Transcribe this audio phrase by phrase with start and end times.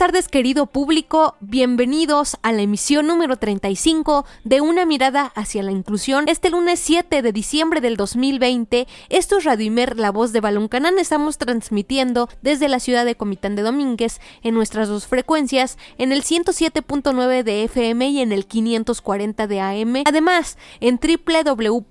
[0.00, 6.26] Tardes querido público, bienvenidos a la emisión número 35 de Una mirada hacia la inclusión.
[6.26, 10.68] Este lunes 7 de diciembre del 2020, esto es Radio Imer, la voz de Balón
[10.68, 16.12] Canán, estamos transmitiendo desde la ciudad de Comitán de Domínguez en nuestras dos frecuencias, en
[16.12, 21.84] el 107.9 de FM y en el 540 de AM, además en www.imer.mx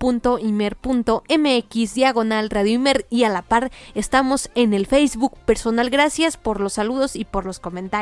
[1.94, 5.92] diagonal Radio Imer y a la par estamos en el Facebook personal.
[5.92, 7.99] Gracias por los saludos y por los comentarios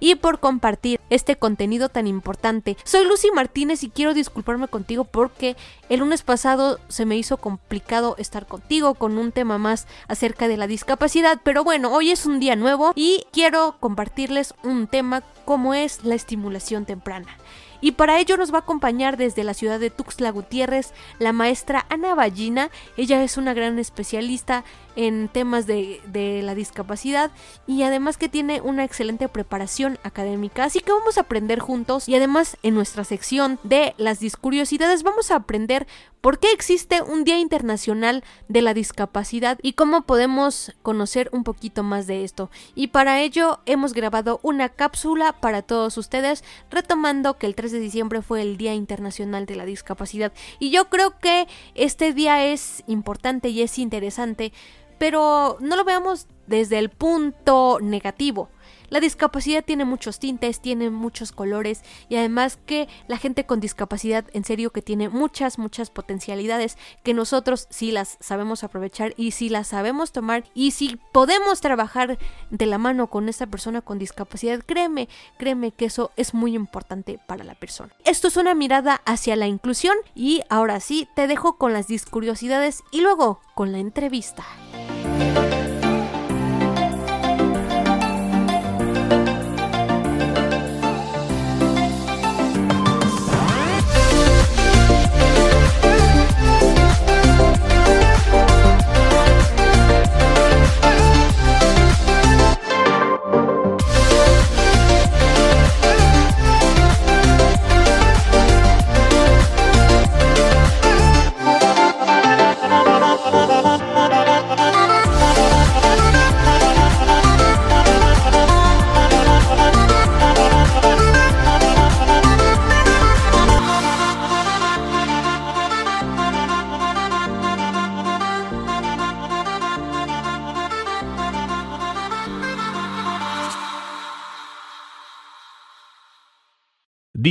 [0.00, 2.76] y por compartir este contenido tan importante.
[2.84, 5.56] Soy Lucy Martínez y quiero disculparme contigo porque
[5.90, 10.56] el lunes pasado se me hizo complicado estar contigo con un tema más acerca de
[10.56, 15.74] la discapacidad, pero bueno, hoy es un día nuevo y quiero compartirles un tema como
[15.74, 17.36] es la estimulación temprana.
[17.80, 21.86] Y para ello nos va a acompañar desde la ciudad de Tuxtla Gutiérrez la maestra
[21.88, 22.70] Ana Ballina.
[22.96, 24.64] Ella es una gran especialista
[24.96, 27.30] en temas de, de, la discapacidad
[27.66, 30.64] y además que tiene una excelente preparación académica.
[30.64, 35.30] Así que vamos a aprender juntos y además en nuestra sección de las discuriosidades vamos
[35.30, 35.79] a aprender
[36.20, 41.82] por qué existe un Día Internacional de la Discapacidad y cómo podemos conocer un poquito
[41.82, 42.50] más de esto.
[42.74, 47.80] Y para ello hemos grabado una cápsula para todos ustedes retomando que el 3 de
[47.80, 50.32] diciembre fue el Día Internacional de la Discapacidad.
[50.58, 54.52] Y yo creo que este día es importante y es interesante
[55.00, 58.50] pero no lo veamos desde el punto negativo.
[58.90, 64.24] La discapacidad tiene muchos tintes, tiene muchos colores y además que la gente con discapacidad
[64.32, 69.48] en serio que tiene muchas, muchas potencialidades que nosotros sí las sabemos aprovechar y si
[69.48, 72.18] las sabemos tomar y si podemos trabajar
[72.50, 75.08] de la mano con esta persona con discapacidad, créeme,
[75.38, 77.94] créeme que eso es muy importante para la persona.
[78.04, 82.82] Esto es una mirada hacia la inclusión y ahora sí te dejo con las discuriosidades
[82.90, 84.44] y luego con la entrevista.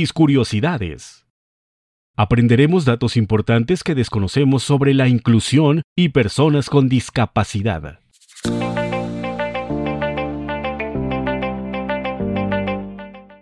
[0.00, 1.26] Discuriosidades.
[2.16, 8.00] Aprenderemos datos importantes que desconocemos sobre la inclusión y personas con discapacidad.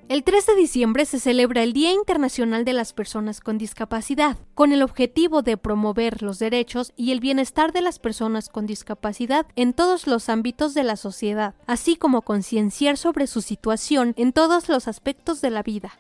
[0.09, 4.73] El 3 de diciembre se celebra el Día Internacional de las Personas con Discapacidad, con
[4.73, 9.75] el objetivo de promover los derechos y el bienestar de las personas con discapacidad en
[9.75, 14.89] todos los ámbitos de la sociedad, así como concienciar sobre su situación en todos los
[14.89, 15.93] aspectos de la vida.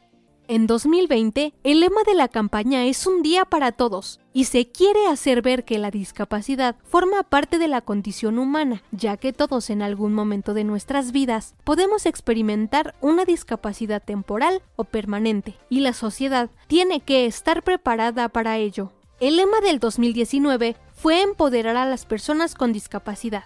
[0.50, 5.06] En 2020, el lema de la campaña es un día para todos y se quiere
[5.06, 9.82] hacer ver que la discapacidad forma parte de la condición humana, ya que todos en
[9.82, 16.48] algún momento de nuestras vidas podemos experimentar una discapacidad temporal o permanente y la sociedad
[16.66, 18.90] tiene que estar preparada para ello.
[19.20, 23.44] El lema del 2019 fue empoderar a las personas con discapacidad.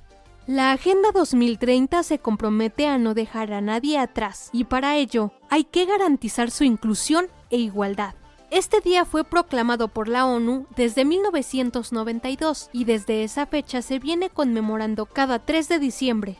[0.48, 5.62] La Agenda 2030 se compromete a no dejar a nadie atrás y para ello hay
[5.62, 8.16] que garantizar su inclusión e igualdad.
[8.50, 14.30] Este día fue proclamado por la ONU desde 1992 y desde esa fecha se viene
[14.30, 16.36] conmemorando cada 3 de diciembre.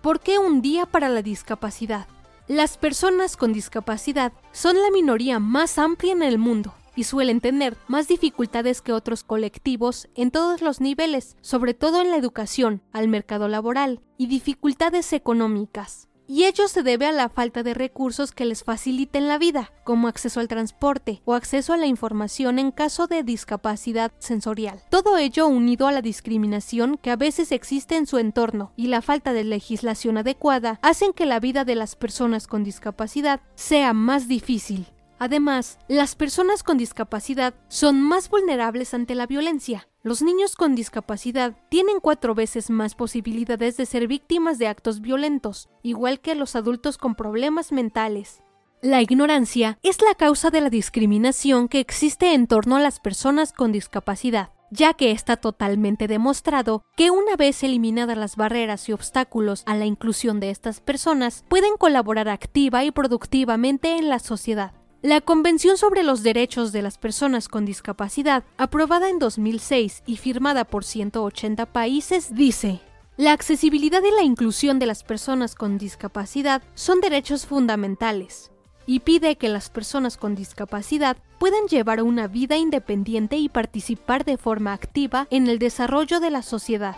[0.00, 2.06] ¿Por qué un día para la discapacidad?
[2.46, 7.76] Las personas con discapacidad son la minoría más amplia en el mundo y suelen tener
[7.88, 13.08] más dificultades que otros colectivos en todos los niveles, sobre todo en la educación, al
[13.08, 16.06] mercado laboral y dificultades económicas.
[16.30, 20.06] y ello se debe a la falta de recursos que les faciliten la vida, como
[20.06, 24.80] acceso al transporte o acceso a la información en caso de discapacidad sensorial.
[24.90, 29.02] Todo ello unido a la discriminación que a veces existe en su entorno y la
[29.02, 34.28] falta de legislación adecuada hacen que la vida de las personas con discapacidad sea más
[34.28, 34.86] difícil.
[35.20, 39.86] Además, las personas con discapacidad son más vulnerables ante la violencia.
[40.02, 45.68] Los niños con discapacidad tienen cuatro veces más posibilidades de ser víctimas de actos violentos,
[45.82, 48.42] igual que los adultos con problemas mentales.
[48.80, 53.52] La ignorancia es la causa de la discriminación que existe en torno a las personas
[53.52, 59.64] con discapacidad, ya que está totalmente demostrado que una vez eliminadas las barreras y obstáculos
[59.66, 64.79] a la inclusión de estas personas, pueden colaborar activa y productivamente en la sociedad.
[65.02, 70.66] La Convención sobre los Derechos de las Personas con Discapacidad, aprobada en 2006 y firmada
[70.66, 72.82] por 180 países, dice,
[73.16, 78.50] la accesibilidad y la inclusión de las personas con discapacidad son derechos fundamentales
[78.84, 84.36] y pide que las personas con discapacidad puedan llevar una vida independiente y participar de
[84.36, 86.96] forma activa en el desarrollo de la sociedad.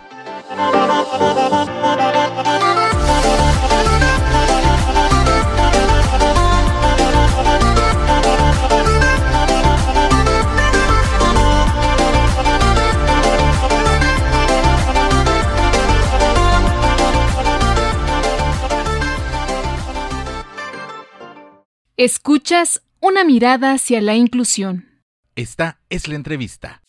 [22.05, 25.05] Escuchas una mirada hacia la inclusión.
[25.37, 26.83] Esta es la entrevista.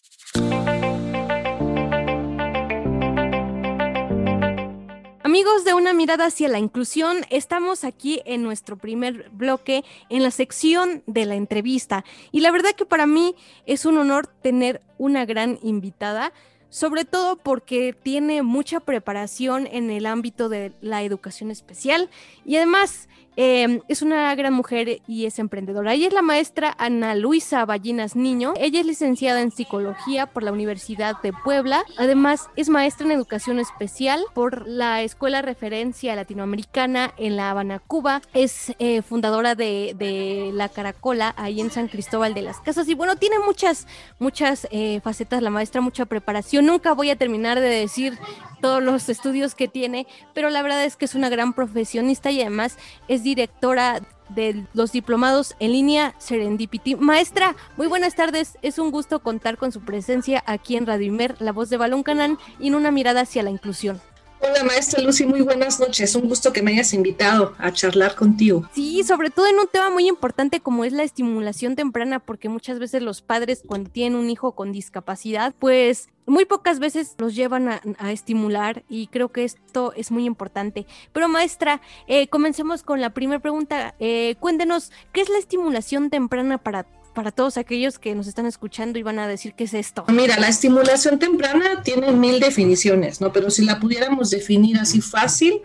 [5.23, 10.31] Amigos de Una mirada hacia la inclusión, estamos aquí en nuestro primer bloque en la
[10.31, 12.03] sección de la entrevista.
[12.31, 13.35] Y la verdad que para mí
[13.67, 16.33] es un honor tener una gran invitada
[16.73, 22.09] sobre todo porque tiene mucha preparación en el ámbito de la educación especial
[22.45, 25.93] y además Em, es una gran mujer y es emprendedora.
[25.93, 28.53] Ella es la maestra Ana Luisa Ballinas Niño.
[28.57, 31.83] Ella es licenciada en psicología por la Universidad de Puebla.
[31.97, 38.21] Además, es maestra en educación especial por la Escuela Referencia Latinoamericana en La Habana, Cuba.
[38.33, 42.87] Es eh, fundadora de, La Caracola ahí en San Cristóbal de las Casas.
[42.87, 43.87] Y bueno, tiene muchas,
[44.19, 46.65] muchas eh, facetas la maestra, mucha preparación.
[46.65, 48.17] Nunca voy a terminar de decir
[48.61, 52.39] todos los estudios que tiene, pero la verdad es que es una gran profesionista y
[52.39, 52.77] además
[53.09, 56.95] es directora de los diplomados en línea Serendipity.
[56.95, 58.57] Maestra, muy buenas tardes.
[58.61, 62.03] Es un gusto contar con su presencia aquí en Radio Imer, la voz de Balón
[62.03, 64.01] Canán y en una mirada hacia la inclusión.
[64.45, 66.15] Hola maestra Lucy, muy buenas noches.
[66.15, 68.69] Un gusto que me hayas invitado a charlar contigo.
[68.73, 72.77] Sí, sobre todo en un tema muy importante como es la estimulación temprana, porque muchas
[72.77, 77.69] veces los padres cuando tienen un hijo con discapacidad, pues muy pocas veces los llevan
[77.69, 80.85] a, estimular y creo que esto es muy importante.
[81.13, 83.95] Pero maestra, eh, comencemos con la primera pregunta.
[83.99, 88.99] Eh, cuéntenos, ¿qué es la estimulación temprana para para todos aquellos que nos están escuchando
[88.99, 90.05] y van a decir qué es esto?
[90.09, 93.31] Mira, la estimulación temprana tiene mil definiciones, ¿no?
[93.31, 95.61] Pero si la pudiéramos definir así fácil,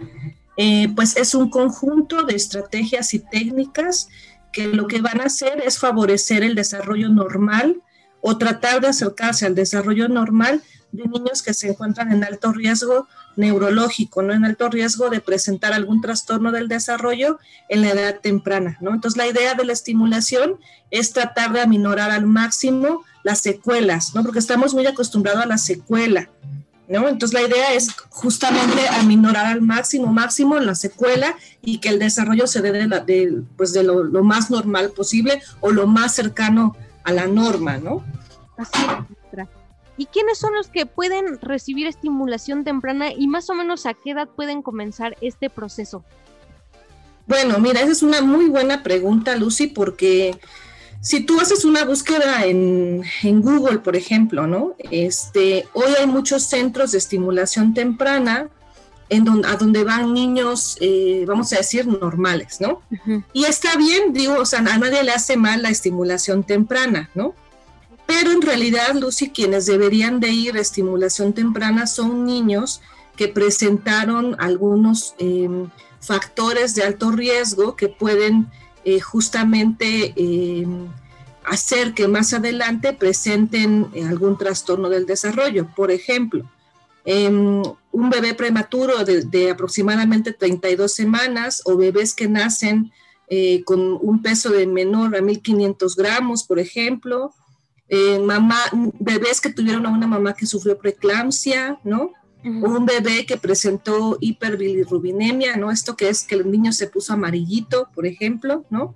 [0.57, 4.09] eh, pues es un conjunto de estrategias y técnicas
[4.53, 7.83] que lo que van a hacer es favorecer el desarrollo normal
[8.21, 10.63] o tratar de acercarse al desarrollo normal
[10.93, 13.07] de niños que se encuentran en alto riesgo
[13.37, 14.33] neurológico, ¿no?
[14.33, 17.39] En alto riesgo de presentar algún trastorno del desarrollo
[17.69, 18.93] en la edad temprana, ¿no?
[18.93, 20.59] Entonces, la idea de la estimulación
[20.91, 24.23] es tratar de aminorar al máximo las secuelas, ¿no?
[24.23, 26.31] Porque estamos muy acostumbrados a la secuela,
[26.89, 27.07] ¿no?
[27.07, 32.47] Entonces, la idea es justamente aminorar al máximo, máximo la secuela y que el desarrollo
[32.47, 37.27] se dé de, pues de lo, más normal posible o lo más cercano a la
[37.27, 38.03] norma, ¿no?
[38.57, 38.81] Así
[39.99, 44.13] ¿Y quiénes son los que pueden recibir estimulación temprana y más o menos a qué
[44.13, 46.05] edad pueden comenzar este proceso?
[47.27, 50.39] Bueno, mira, esa es una muy buena pregunta, Lucy, porque
[51.01, 53.03] si tú haces una búsqueda en,
[53.43, 54.77] Google, por ejemplo, ¿no?
[54.91, 58.49] Este, hoy hay muchos centros de estimulación temprana
[59.11, 62.83] en donde, a donde van niños, eh, vamos a decir, normales, ¿no?
[63.33, 67.35] Y está bien, digo, o sea, a nadie le hace mal la estimulación temprana, ¿no?
[68.09, 72.81] Pero en realidad, Lucy, quienes deberían de ir a estimulación temprana son niños
[73.17, 75.69] que presentaron algunos em,
[76.01, 78.47] factores de alto riesgo que pueden
[78.87, 80.89] eh, justamente em,
[81.45, 85.69] hacer que más adelante presenten eh, algún trastorno del desarrollo.
[85.77, 86.51] Por ejemplo,
[87.05, 87.63] em,
[87.93, 92.91] un bebé prematuro de, de, aproximadamente 32 semanas o bebés que nacen
[93.29, 97.35] eh, con un peso de menor a 1500 gramos, por ejemplo,
[97.89, 98.59] eh, mamá,
[98.99, 102.13] bebés que tuvieron a una mamá que sufrió preeclampsia, ¿no?
[102.45, 105.71] O un bebé que presentó hiperbilirrubinemia, ¿no?
[105.71, 108.95] Esto que es que el niño se puso amarillito, por ejemplo, ¿no?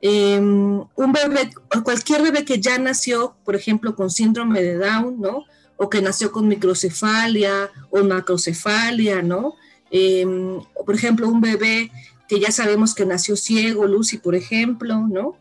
[0.00, 1.50] Em, un bebé,
[1.84, 5.44] cualquier bebé que ya nació, por ejemplo, con síndrome de Down, ¿no?
[5.76, 9.54] O que nació con microcefalia o macrocefalia, ¿no?
[9.90, 11.90] Em, por ejemplo, un bebé
[12.28, 15.36] que ya sabemos que nació ciego, Lucy, por ejemplo, ¿no?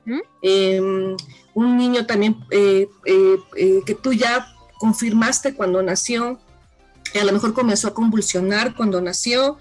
[1.53, 4.48] Un niño también eh, eh, eh, que tú ya
[4.79, 6.39] confirmaste cuando nació,
[7.12, 9.58] que a lo mejor comenzó a convulsionar cuando nació,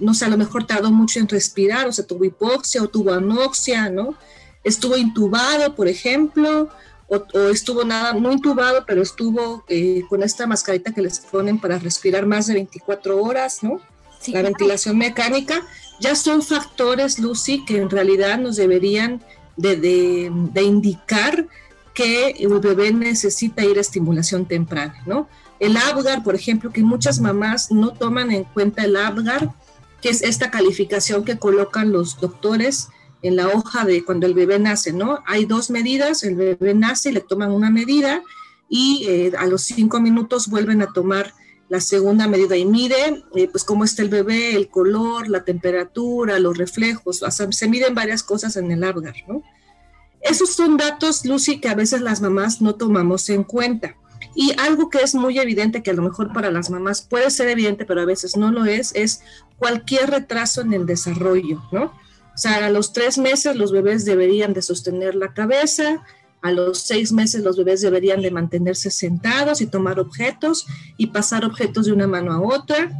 [0.00, 3.12] no sé, a lo mejor tardó mucho en respirar, o sea, tuvo hipoxia o tuvo
[3.12, 4.16] anoxia, ¿no?
[4.64, 6.70] Estuvo intubado, por ejemplo,
[7.08, 11.78] o, estuvo nada, no intubado, pero estuvo eh, con esta mascarita que les ponen para
[11.78, 13.80] respirar más de 24 horas, ¿no?
[14.28, 15.60] la ventilación mecánica,
[16.00, 19.22] ya son factores, Lucy, que en realidad nos deberían
[19.56, 21.46] de, de indicar
[21.94, 25.28] que el bebé necesita ir a estimulación temprana, ¿no?
[25.60, 29.54] El Apgar, por ejemplo, que muchas mamás no toman en cuenta el Apgar,
[30.02, 32.88] que es esta calificación que colocan los doctores
[33.22, 35.20] en la hoja de cuando el bebé nace, ¿no?
[35.26, 38.22] Hay dos medidas, el bebé nace y le toman una medida
[38.68, 41.32] y eh, a los cinco minutos vuelven a tomar
[41.68, 46.38] la segunda medida y mide eh, pues cómo está el bebé, el color, la temperatura,
[46.38, 49.14] los reflejos, se miden varias cosas en el Apgar.
[50.20, 53.96] Esos son datos, Lucy, que a veces las mamás no tomamos en cuenta.
[54.34, 57.48] Y algo que es muy evidente, que a lo mejor para las mamás puede ser
[57.48, 59.22] evidente, pero a veces no lo es, es
[59.58, 61.84] cualquier retraso en el desarrollo, ¿no?
[61.84, 66.02] O sea, a los tres meses los bebés deberían de sostener la cabeza,
[66.44, 70.66] a los seis meses los bebés deberían de mantenerse sentados y tomar objetos
[70.98, 72.92] y pasar objetos de una mano a otra.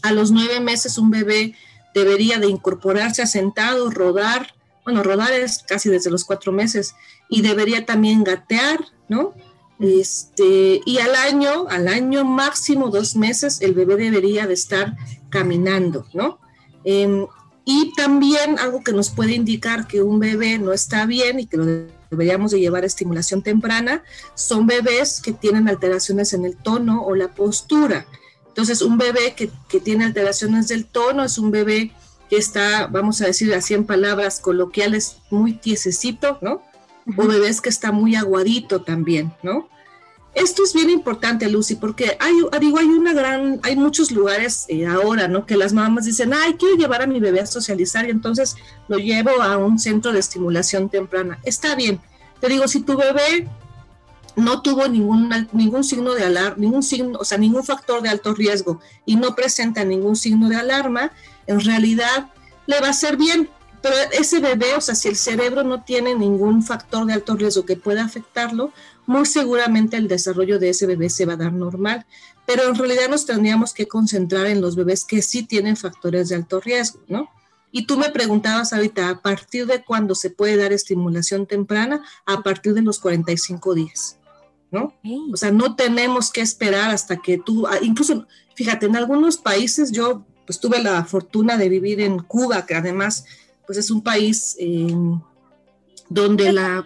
[0.00, 1.54] A los nueve meses un bebé
[1.94, 4.54] debería de incorporarse sentado, rodar,
[4.86, 6.94] bueno, rodar es casi desde los cuatro meses
[7.28, 9.34] y debería también gatear, ¿no?
[9.78, 14.96] Este, y al año, al año máximo dos meses, el bebé debería de estar
[15.28, 16.38] caminando, ¿no?
[16.84, 17.26] Em,
[17.66, 21.58] y también algo que nos puede indicar que un bebé no está bien y que
[21.58, 21.66] lo
[22.12, 24.04] deberíamos de llevar a estimulación temprana,
[24.34, 28.06] son bebés que tienen alteraciones en el tono o la postura.
[28.48, 31.90] Entonces, un bebé que, que tiene alteraciones del tono es un bebé
[32.28, 36.62] que está, vamos a decir así en palabras coloquiales, muy tiesecito, ¿no?
[37.16, 39.70] O bebés que está muy aguadito también, ¿no?
[40.34, 44.86] Esto es bien importante, Lucy, porque hay, digo, hay una gran, hay muchos lugares eh,
[44.86, 45.44] ahora, ¿no?
[45.44, 48.56] Que las mamás dicen, ay, quiero llevar a mi bebé a socializar y entonces
[48.88, 51.38] lo llevo a un centro de estimulación temprana.
[51.42, 52.00] Está bien.
[52.40, 53.46] Te digo, si tu bebé
[54.34, 58.34] no tuvo ningún, ningún signo de alarma, ningún signo, o sea, ningún factor de alto
[58.34, 61.12] riesgo y no presenta ningún signo de alarma,
[61.46, 62.30] en realidad
[62.66, 63.50] le va a ser bien.
[63.82, 67.66] Pero ese bebé, o sea, si el cerebro no tiene ningún factor de alto riesgo
[67.66, 68.72] que pueda afectarlo,
[69.06, 72.06] muy seguramente el desarrollo de ese bebé se va a dar normal,
[72.46, 76.36] pero en realidad nos tendríamos que concentrar en los bebés que sí tienen factores de
[76.36, 77.28] alto riesgo, ¿no?
[77.70, 82.02] Y tú me preguntabas ahorita, ¿a partir de cuándo se puede dar estimulación temprana?
[82.26, 84.18] A partir de los 45 días,
[84.70, 84.94] ¿no?
[85.32, 89.90] O sea, no tenemos que esperar hasta que tú, ah, incluso, fíjate, en algunos países
[89.90, 93.24] yo pues tuve la fortuna de vivir en Cuba, que además
[93.64, 94.94] pues es un país eh,
[96.10, 96.84] donde la,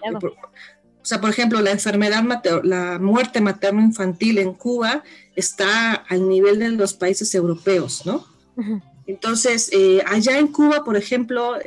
[1.06, 2.25] o sea, por ejemplo, la enfermedad,
[2.64, 5.04] la muerte materno-infantil en Cuba
[5.36, 8.26] está al nivel de los países europeos, ¿no?
[9.06, 11.58] Entonces, eh, allá en Cuba, por ejemplo,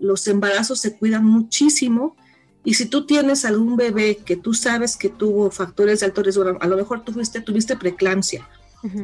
[0.00, 2.16] los embarazos se cuidan muchísimo
[2.64, 6.56] y si tú tienes algún bebé que tú sabes que tuvo factores de alto riesgo,
[6.58, 8.48] a lo mejor tuviste, tuviste preeclampsia,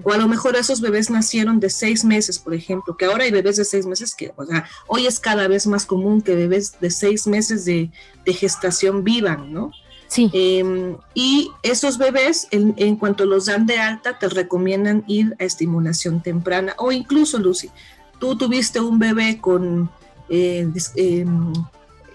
[0.04, 3.30] o a lo mejor esos bebés nacieron de seis meses, por ejemplo, que ahora hay
[3.30, 6.80] bebés de seis meses que, o sea, hoy es cada vez más común que bebés
[6.80, 7.90] de seis meses de,
[8.25, 9.70] de gestación vivan, ¿no?
[10.12, 10.31] Sí.
[10.35, 16.23] Em, y esos bebés, en, cuanto los dan de alta, te recomiendan ir a estimulación
[16.23, 16.75] temprana.
[16.76, 17.71] O incluso, Lucy,
[18.19, 19.90] tú tuviste un bebé con,
[20.28, 21.54] eh, em,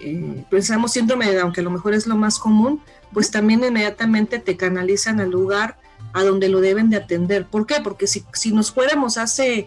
[0.00, 2.80] eh, pensamos síndrome de Down, que a lo mejor es lo más común,
[3.12, 5.76] pues también inmediatamente te canalizan al lugar
[6.12, 7.46] a donde lo deben de atender.
[7.46, 7.80] ¿Por qué?
[7.82, 9.66] Porque si, si nos fuéramos hace,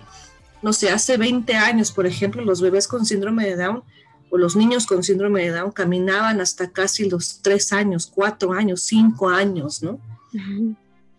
[0.62, 3.84] no sé, hace 20 años, por ejemplo, los bebés con síndrome de Down,
[4.32, 8.82] o los niños con síndrome de Down caminaban hasta casi los tres años, cuatro años,
[8.82, 10.00] cinco años, ¿no?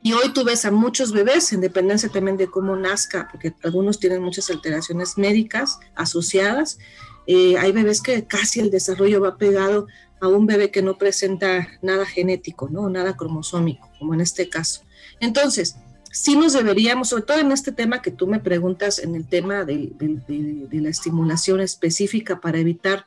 [0.02, 4.00] Y hoy tú ves a muchos bebés, en dependencia también de cómo nazca, porque algunos
[4.00, 6.78] tienen muchas alteraciones médicas asociadas.
[7.26, 9.86] Eh, hay bebés que casi el desarrollo va pegado
[10.20, 12.88] a un bebé que no presenta nada genético, ¿no?
[12.88, 14.82] Nada cromosómico, como en este caso.
[15.20, 15.76] Entonces,
[16.12, 19.64] sí nos deberíamos, sobre todo en este tema que tú me preguntas, en el tema
[19.64, 19.90] de,
[20.70, 23.06] la estimulación específica para evitar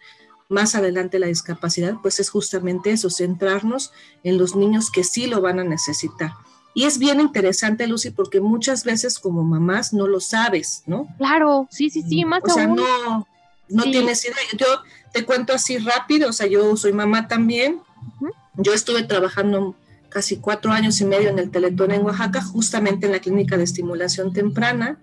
[0.50, 3.94] más adelante la discapacidad, pues es justamente eso, centrarnos
[4.24, 6.34] en los niños que sí lo van a necesitar.
[6.74, 11.08] Y es bien interesante, Lucy, porque muchas veces como mamás no lo sabes, ¿no?
[11.18, 13.26] Claro, sí, sí, sí, más O sea, no,
[13.70, 14.36] no tienes idea.
[14.58, 14.68] Yo
[15.14, 17.82] te cuento así rápido, o sea, yo soy mamá también.
[18.56, 19.76] Yo estuve trabajando
[20.15, 23.65] casi cuatro años y medio en el Teletón en Oaxaca, justamente en la clínica de
[23.65, 24.98] estimulación temprana.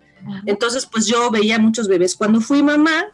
[0.47, 2.17] Entonces, pues yo veía muchos bebés.
[2.17, 3.09] Cuando fui mamá,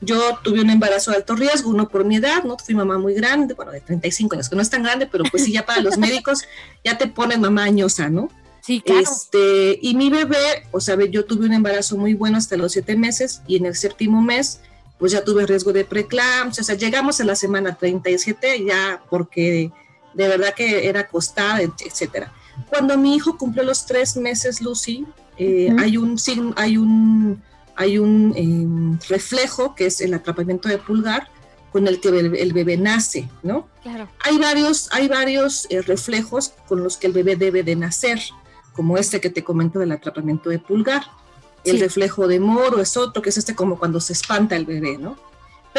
[0.00, 2.58] yo tuve un embarazo de alto riesgo, uno por mi edad, ¿no?
[2.58, 5.44] Fui mamá muy grande, bueno, de 35 años, que no es tan grande, pero pues
[5.44, 6.42] sí, ya para los médicos
[6.84, 8.32] ya te ponen mamá añosa, ¿no?
[8.60, 9.02] Sí, claro.
[9.02, 12.96] Este, y mi bebé, o sea, yo tuve un embarazo muy bueno hasta los siete
[12.96, 14.58] meses y en el séptimo mes,
[14.98, 19.70] pues ya tuve riesgo de preeclampsia, o sea, llegamos a la semana 37 ya porque
[20.14, 22.32] de verdad que era acostada, etcétera.
[22.68, 27.42] Cuando mi hijo cumplió los tres meses, Lucy, eh, hay un signo, hay un
[27.78, 31.28] hay un em, reflejo que es el atrapamiento de pulgar
[31.70, 33.68] con el que el, bebé nace, ¿no?
[33.82, 34.08] Claro.
[34.24, 38.20] Hay varios, hay varios eh, reflejos con los que el bebé debe de nacer,
[38.72, 41.04] como este que te comento del atrapamiento de pulgar.
[41.62, 44.98] El reflejo de moro es otro, que es este como cuando se espanta el bebé,
[44.98, 45.16] ¿no?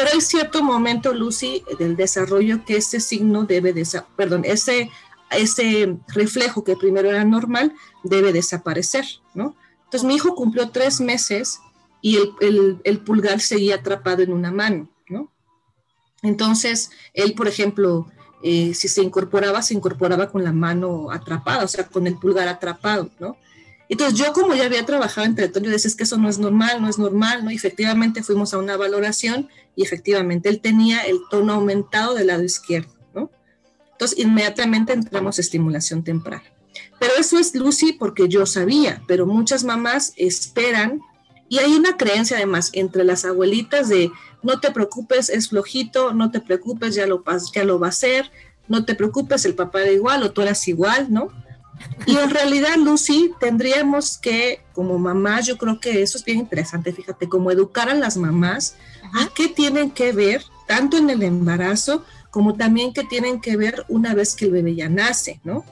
[0.00, 4.90] Pero hay cierto momento, Lucy, del desarrollo que ese signo debe de, perdón, ese,
[5.30, 9.04] ese reflejo que primero era normal debe desaparecer,
[9.34, 9.54] ¿no?
[9.84, 11.60] Entonces mi hijo cumplió tres meses
[12.00, 15.30] y el, pulgar seguía atrapado en una mano, ¿no?
[16.22, 18.10] Entonces, él, por ejemplo,
[18.42, 22.48] eh, si se incorporaba, se incorporaba con la mano atrapada, o sea, con el pulgar
[22.48, 23.36] atrapado, ¿no?
[23.90, 26.80] Entonces, yo como ya había trabajado en yo decía, es que eso no es normal,
[26.80, 27.50] no es normal, ¿no?
[27.50, 32.44] Y efectivamente fuimos a una valoración y efectivamente él tenía el tono aumentado del lado
[32.44, 33.32] izquierdo, ¿no?
[33.90, 36.44] Entonces, inmediatamente entramos a estimulación temprana.
[37.00, 41.00] Pero eso es Lucy porque yo sabía, pero muchas mamás esperan
[41.48, 46.30] y hay una creencia además entre las abuelitas de no te preocupes, es flojito, no
[46.30, 48.30] te preocupes, ya lo, ya lo va a hacer,
[48.68, 51.32] no te preocupes, el papá era igual o tú eras igual, ¿no?
[52.06, 56.92] Y en realidad, Lucy, tendríamos que, como mamás, yo creo que eso es bien interesante,
[56.92, 58.76] fíjate, como educar a las mamás
[59.14, 63.84] a qué tienen que ver, tanto en el embarazo como también qué tienen que ver
[63.88, 65.64] una vez que el bebé ya nace, ¿no?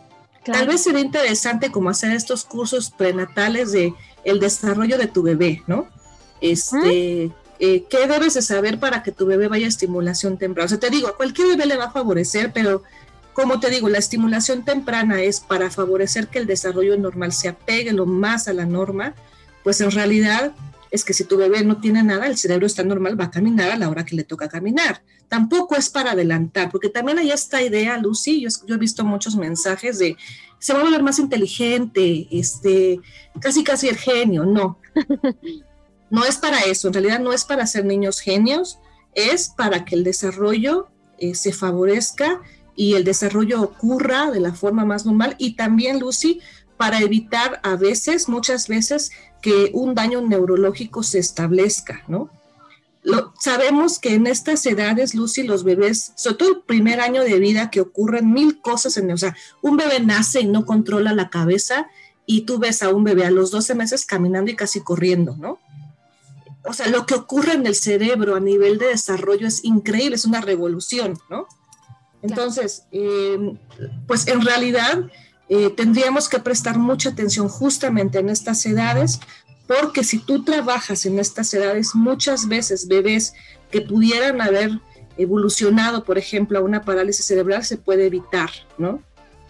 [0.45, 3.95] Tal vez sería interesante como hacer estos cursos prenatales de
[4.25, 5.89] el desarrollo de tu bebé, ¿no?
[6.41, 10.67] Este, eh, ¿qué debes de saber para que tu bebé vaya a estimulación temprana?
[10.67, 12.83] O sea, te digo, a cualquier bebé le va a favorecer, pero
[13.39, 17.93] como te digo, la estimulación temprana es para favorecer que el desarrollo normal se apegue
[17.93, 19.15] lo más a la norma,
[19.63, 20.51] pues en realidad
[20.91, 23.71] es que si tu bebé no tiene nada, el cerebro está normal, va a caminar
[23.71, 25.03] a la hora que le toca caminar.
[25.29, 29.37] Tampoco es para adelantar, porque también hay esta idea, Lucy, yo, yo he visto muchos
[29.37, 30.17] mensajes de
[30.59, 32.99] se va a volver más inteligente, este,
[33.41, 34.81] casi casi el genio, no.
[36.11, 38.81] No es para eso, en realidad no es para ser niños genios,
[39.15, 42.41] es para que el desarrollo eh, se favorezca
[42.79, 46.41] y el desarrollo ocurra de la forma más normal y también, Lucy,
[46.77, 49.11] para evitar a veces, muchas veces,
[49.43, 52.31] que un daño neurológico se establezca, ¿no?
[53.41, 57.71] sabemos que en estas edades, Lucy, los bebés, sobre todo el primer año de vida,
[57.71, 61.89] que ocurren mil cosas en, o sea, un bebé nace y no controla la cabeza
[62.27, 65.59] y tú ves a un bebé a los 12 meses caminando y casi corriendo, ¿no?
[66.65, 70.27] O sea, lo que ocurre en el cerebro a nivel de desarrollo es increíble, es
[70.27, 71.47] una revolución, ¿no?
[72.29, 73.59] Entonces, em,
[74.07, 75.05] pues en realidad
[75.49, 79.21] eh, tendríamos que prestar mucha atención justamente en estas edades
[79.69, 83.35] porque si tú trabajas en estas edades, muchas veces bebés
[83.71, 84.81] que pudieran haber
[85.19, 89.03] evolucionado, por ejemplo, a una parálisis cerebral, se puede evitar, ¿no?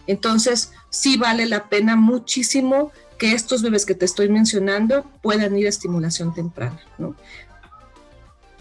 [0.07, 5.67] Entonces, sí vale la pena muchísimo que estos bebés que te estoy mencionando puedan ir
[5.67, 7.15] a estimulación temprana, ¿no?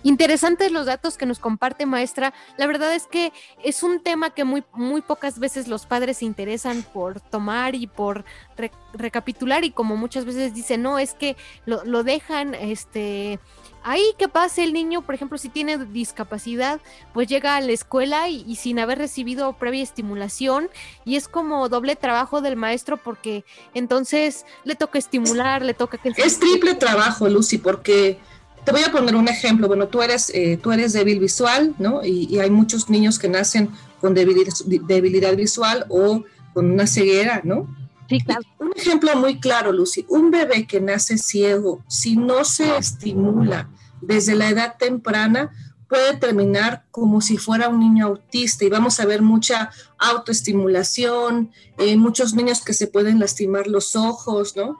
[0.02, 2.32] Interesantes los datos que nos comparte maestra.
[2.56, 3.32] La verdad es que
[3.64, 7.86] es un tema que muy, muy pocas veces los padres se interesan por tomar y
[7.86, 8.24] por
[8.92, 13.40] recapitular y como muchas veces dicen, no, es que lo, dejan, este,
[13.82, 16.80] ahí que pase el niño, por ejemplo, si tiene discapacidad,
[17.12, 20.68] pues llega a la escuela y, sin haber recibido previa estimulación
[21.04, 25.98] y es como doble trabajo del maestro porque entonces le toca estimular, le toca.
[26.16, 28.18] Es triple trabajo, Lucy, porque
[28.64, 29.68] te voy a poner un ejemplo.
[29.68, 32.04] Bueno, tú eres, eh, tú eres débil visual, ¿no?
[32.04, 37.66] Y, hay muchos niños que nacen con debilidad, visual o con una ceguera, ¿no?
[38.08, 38.42] Sí, claro.
[38.58, 40.04] Un ejemplo muy claro, Lucy.
[40.08, 43.68] Un bebé que nace ciego, si no se estimula
[44.00, 45.50] desde la edad temprana,
[45.88, 51.96] puede terminar como si fuera un niño autista y vamos a ver mucha autoestimulación, eh,
[51.96, 54.78] muchos niños que se pueden lastimar los ojos, ¿no?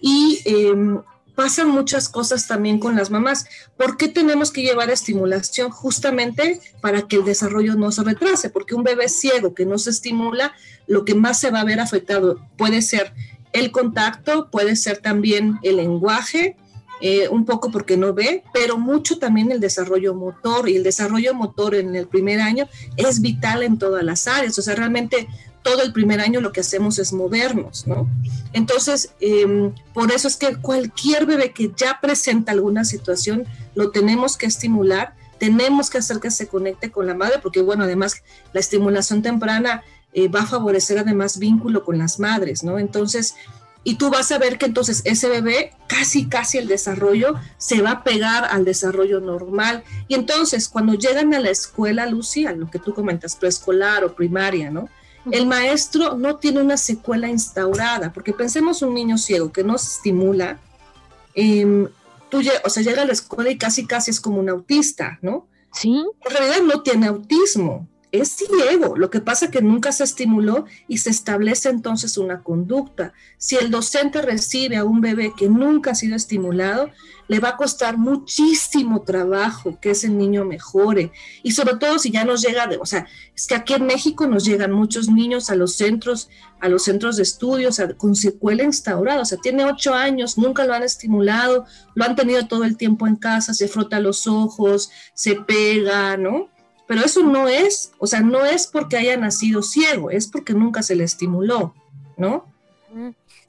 [0.00, 1.00] Y em,
[1.38, 3.46] pasan muchas cosas también con las mamás.
[3.76, 5.70] ¿Por qué tenemos que llevar estimulación?
[5.70, 9.90] Justamente para que el desarrollo no se retrase, porque un bebé ciego que no se
[9.90, 10.52] estimula,
[10.88, 13.14] lo que más se va a ver afectado puede ser
[13.52, 16.56] el contacto, puede ser también el lenguaje,
[17.00, 21.34] eh, un poco porque no ve, pero mucho también el desarrollo motor y el desarrollo
[21.34, 25.28] motor en el primer año es vital en todas las áreas, o sea, realmente
[25.62, 28.08] todo el primer año lo que hacemos es movernos, ¿no?
[28.52, 34.36] Entonces, em, por eso es que cualquier bebé que ya presenta alguna situación, lo tenemos
[34.36, 38.60] que estimular, tenemos que hacer que se conecte con la madre, porque bueno, además la
[38.60, 42.78] estimulación temprana eh, va a favorecer además vínculo con las madres, ¿no?
[42.78, 43.34] Entonces,
[43.84, 47.90] y tú vas a ver que entonces ese bebé casi, casi el desarrollo se va
[47.90, 49.84] a pegar al desarrollo normal.
[50.08, 54.14] Y entonces cuando llegan a la escuela, Lucy, a lo que tú comentas, preescolar o
[54.14, 54.88] primaria, ¿no?
[55.32, 59.96] El maestro no tiene una secuela instaurada, porque pensemos un niño ciego que no se
[59.96, 60.58] estimula,
[61.34, 61.88] eh,
[62.28, 65.46] tú, o sea, llega a la escuela y casi, casi es como un autista, ¿no?
[65.72, 66.04] Sí.
[66.24, 70.98] En realidad no tiene autismo, es ciego, lo que pasa que nunca se estimuló y
[70.98, 73.12] se establece entonces una conducta.
[73.36, 76.90] Si el docente recibe a un bebé que nunca ha sido estimulado,
[77.28, 81.12] le va a costar muchísimo trabajo que ese niño mejore.
[81.42, 84.26] Y sobre todo si ya nos llega, de, o sea, es que aquí en México
[84.26, 89.20] nos llegan muchos niños a los centros, a los centros de estudios con secuela instaurada.
[89.20, 93.06] O sea, tiene ocho años, nunca lo han estimulado, lo han tenido todo el tiempo
[93.06, 96.48] en casa, se frota los ojos, se pega, ¿no?
[96.88, 100.82] Pero eso no es, o sea, no es porque haya nacido ciego, es porque nunca
[100.82, 101.74] se le estimuló,
[102.16, 102.46] ¿no?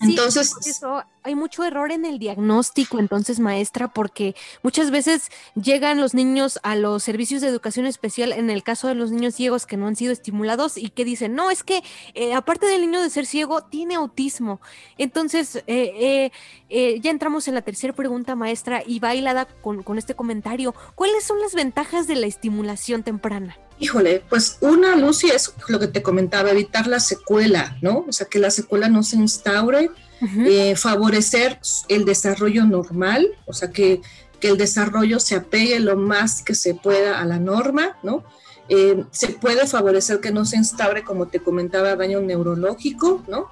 [0.02, 6.14] Entonces, eso, hay mucho error en el diagnóstico, entonces, maestra, porque muchas veces llegan los
[6.14, 9.78] niños a los servicios de educación especial, en el caso de los niños ciegos que
[9.78, 11.84] no han sido estimulados y que dicen, no, es que
[12.14, 14.62] eh, aparte del niño de ser ciego, tiene autismo.
[14.98, 16.32] Entonces, eh,
[16.70, 20.74] eh, ya entramos en la tercera pregunta, maestra, y bailada con, con este comentario.
[20.96, 23.58] ¿Cuáles son las ventajas de la estimulación temprana?
[23.80, 28.06] Híjole, pues una, Lucy, es lo que te comentaba, evitar la secuela, ¿no?
[28.08, 29.90] O sea, que la secuela no se instaure,
[30.46, 34.02] eh, favorecer el desarrollo normal, o sea, que,
[34.42, 38.24] el desarrollo se apegue lo más que se pueda a la norma, ¿no?
[38.70, 43.52] Eh, se puede favorecer que no se instaure, como te comentaba, daño neurológico, ¿no?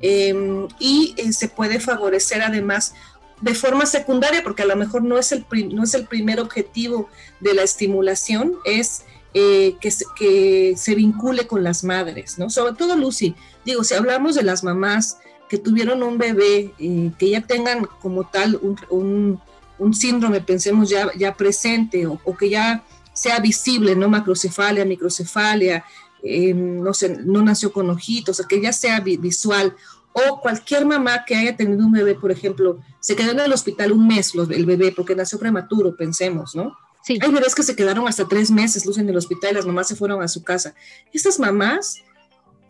[0.00, 2.94] Em, y eh, se puede favorecer además
[3.40, 7.08] de forma secundaria, porque a lo mejor no es el, no es el primer objetivo
[7.40, 9.02] de la estimulación, es
[9.32, 9.90] eh, que,
[10.76, 12.50] se, vincule con las madres, ¿no?
[12.50, 17.30] Sobre todo Lucy, digo, si hablamos de las mamás que tuvieron un bebé, eh, que
[17.30, 18.58] ya tengan como tal
[18.90, 19.40] un,
[19.92, 24.08] síndrome, pensemos ya, ya presente, o, que ya sea visible, ¿no?
[24.08, 25.84] Macrocefalia, microcefalia,
[26.22, 29.76] eh, no sé, no nació con ojitos, o que ya sea visual,
[30.12, 33.92] o cualquier mamá que haya tenido un bebé, por ejemplo, se quedó en el hospital
[33.92, 36.76] un mes el bebé porque nació prematuro, pensemos, ¿no?
[37.08, 39.88] Hay bebés que se quedaron hasta tres meses luz en el hospital y las mamás
[39.88, 40.74] se fueron a su casa.
[41.12, 42.02] Estas mamás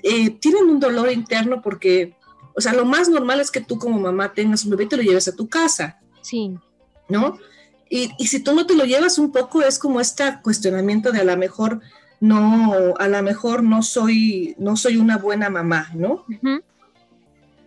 [0.03, 2.15] eh, tienen un dolor interno porque,
[2.55, 4.97] o sea, lo más normal es que tú como mamá tengas un bebé y te
[4.97, 5.99] lo lleves a tu casa.
[6.23, 6.57] Sí.
[7.09, 7.39] ¿No?
[7.89, 11.21] Y, y, si tú no te lo llevas un poco, es como este cuestionamiento de
[11.21, 11.81] a lo mejor
[12.21, 16.25] no, a lo mejor no soy, no soy una buena mamá, ¿no?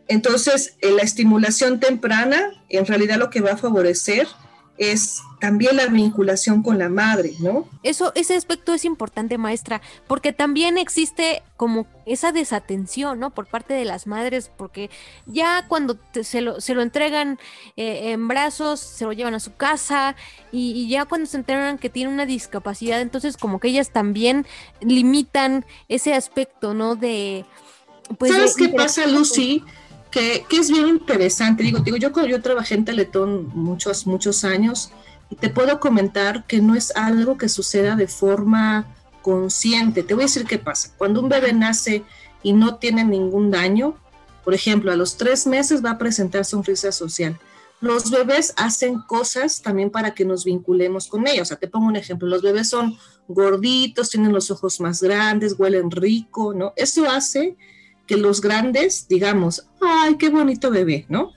[0.08, 4.28] Entonces, la estimulación temprana, en realidad lo que va a favorecer
[4.78, 7.68] es también la vinculación con la madre, ¿no?
[7.84, 13.30] Eso, ese aspecto es importante, maestra, porque también existe como esa desatención, ¿no?
[13.30, 14.90] Por parte de las madres, porque
[15.28, 17.40] ya cuando se, lo, se, lo, entregan
[17.78, 20.16] eh, en brazos, se lo llevan a su casa
[20.52, 24.48] y, ya cuando se enteran que tiene una discapacidad, entonces como que ellas también
[24.82, 26.96] limitan ese aspecto, ¿no?
[26.96, 27.46] De...
[28.18, 29.64] Pues, ¿Sabes qué pasa, Lucy?
[30.14, 31.64] Que, es bien interesante.
[31.64, 34.92] Digo, digo, yo, yo trabajé en Teletón muchos, muchos años
[35.32, 40.04] y te puedo comentar que no es algo que suceda de forma consciente.
[40.04, 40.94] Te voy a decir qué pasa.
[41.00, 42.04] Cuando un bebé nace
[42.44, 43.96] y no tiene ningún daño,
[44.44, 47.40] por ejemplo, a los tres meses va a presentar sonrisa social.
[47.82, 51.42] Los bebés hacen cosas también para que nos vinculemos con ellos.
[51.42, 52.28] O sea, te pongo un ejemplo.
[52.28, 52.98] Los bebés son
[53.28, 56.74] gorditos, tienen los ojos más grandes, huelen rico, ¿no?
[56.76, 57.58] Eso hace
[58.08, 61.32] que los grandes digamos, ay, qué bonito bebé, ¿no?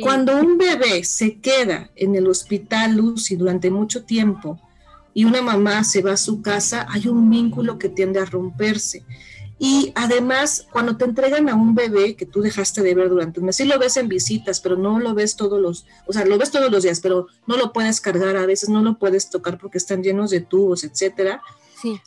[0.00, 4.60] Cuando un bebé se queda en el hospital Lucy durante mucho tiempo
[5.12, 9.04] y una mamá se va a su casa, hay un vínculo que tiende a romperse.
[9.58, 13.46] Y además, cuando te entregan a un bebé que tú dejaste de ver durante un
[13.46, 16.38] mes, sí lo ves en visitas, pero no lo ves todos los, o sea, lo
[16.38, 19.58] ves todos los días, pero no lo puedes cargar a veces, no lo puedes tocar
[19.58, 21.42] porque están llenos de tubos, etcétera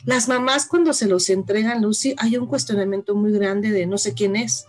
[0.05, 4.13] las mamás cuando se los entregan, Lucy, hay un cuestionamiento muy grande de no sé
[4.13, 4.65] quién es.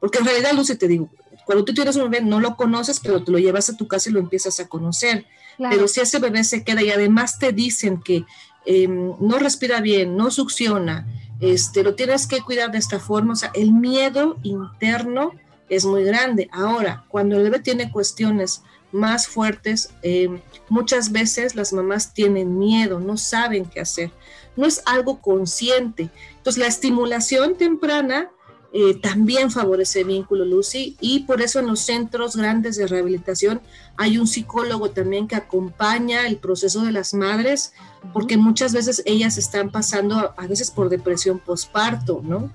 [0.00, 1.08] Porque en realidad, Lucy, te digo,
[1.46, 4.08] Cuando tú tienes un bebé, no lo conoces, pero te lo llevas a tu casa
[4.08, 5.26] y lo empiezas a conocer.
[5.58, 8.24] Pero si ese bebé se queda y además te dicen que
[8.66, 11.06] em, no respira bien, no succiona,
[11.40, 15.32] este, lo tienes que cuidar de esta forma, o sea, el miedo interno
[15.68, 16.48] es muy grande.
[16.52, 18.62] Ahora, cuando el bebé tiene cuestiones
[18.94, 24.10] más fuertes, em, muchas veces las mamás tienen miedo, no saben qué hacer,
[24.56, 26.10] no es algo consciente.
[26.36, 28.30] Entonces, la estimulación temprana
[28.76, 33.60] eh, también favorece el vínculo, Lucy, y por eso en los centros grandes de rehabilitación
[33.96, 37.72] hay un psicólogo también que acompaña el proceso de las madres,
[38.12, 42.50] porque muchas veces ellas están pasando a veces por depresión postparto, ¿no?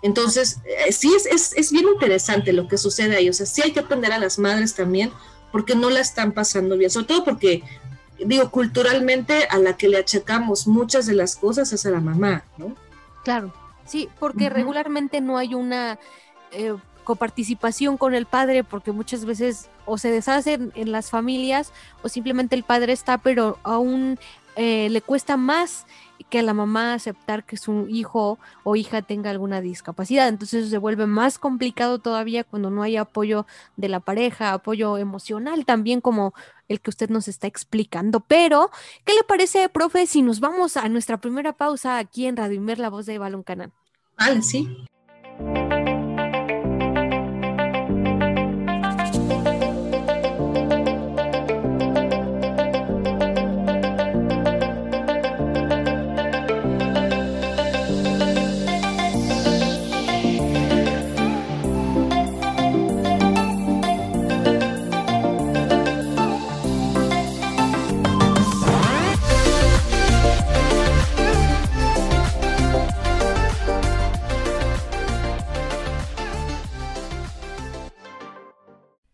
[0.00, 3.60] Entonces, eh, sí es, es, es, bien interesante lo que sucede ahí, o sea, sí
[3.62, 5.12] hay que atender a las madres también,
[5.52, 7.62] porque no la están pasando bien, sobre todo porque,
[8.18, 12.44] digo, culturalmente a la que le achacamos muchas de las cosas es a la mamá,
[12.58, 12.74] ¿no?
[13.24, 13.52] Claro.
[13.86, 15.98] Sí, porque regularmente no hay una
[16.50, 22.08] eh, coparticipación con el padre, porque muchas veces o se deshacen en las familias o
[22.08, 24.18] simplemente el padre está, pero aún
[24.56, 25.86] eh, le cuesta más
[26.30, 30.28] que la mamá aceptar que su hijo o hija tenga alguna discapacidad.
[30.28, 35.64] Entonces se vuelve más complicado todavía cuando no hay apoyo de la pareja, apoyo emocional
[35.64, 36.34] también como
[36.68, 38.20] el que usted nos está explicando.
[38.20, 38.70] Pero,
[39.04, 42.90] ¿qué le parece, profe, si nos vamos a nuestra primera pausa aquí en Radio la
[42.90, 43.72] voz de Balón Canal?
[44.18, 44.68] Vale, sí.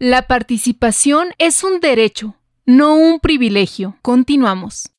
[0.05, 2.35] La participación es un derecho,
[2.67, 3.99] no un privilegio.
[4.03, 4.91] Continuamos.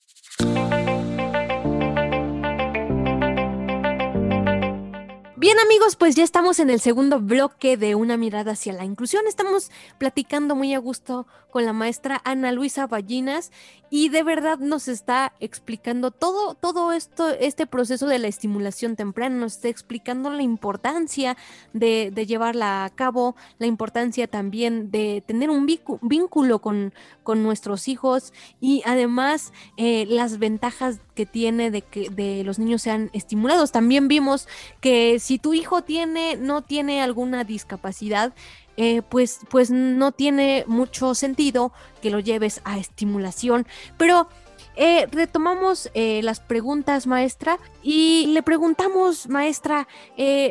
[5.36, 9.28] Bien amigos, pues ya estamos en el segundo bloque de Una mirada hacia la inclusión.
[9.28, 13.52] Estamos platicando muy a gusto con la maestra Ana Luisa Ballinas
[13.92, 19.36] y de verdad nos está explicando todo, todo esto, este proceso de la estimulación temprana,
[19.36, 21.38] nos está explicando la importancia
[21.74, 25.68] de, llevarla a cabo, la importancia también de tener un
[26.02, 32.44] vínculo con, con nuestros hijos y además eh, las ventajas que tiene de que de
[32.44, 33.72] los niños sean estimulados.
[33.72, 34.48] También vimos
[34.82, 38.34] que si tu hijo tiene, no tiene alguna discapacidad,
[38.78, 43.68] eh, pues, pues no tiene mucho sentido que lo lleves a estimulación.
[43.98, 44.28] Pero
[44.76, 49.88] eh, retomamos eh, las preguntas, maestra, y le preguntamos, maestra,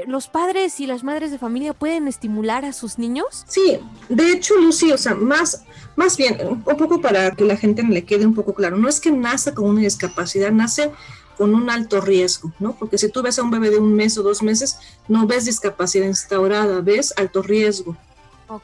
[0.06, 3.44] ¿los padres y las madres de familia pueden estimular a sus niños?
[3.48, 5.64] Sí, de hecho, Lucy, o sea, más,
[5.96, 9.00] más bien, un poco para que la gente le quede un poco claro, no es
[9.00, 10.92] que nace con una discapacidad, nace
[11.36, 12.76] con un alto riesgo, ¿no?
[12.76, 15.44] Porque si tú ves a un bebé de un mes o dos meses, no ves
[15.44, 17.96] discapacidad instaurada, ves alto riesgo.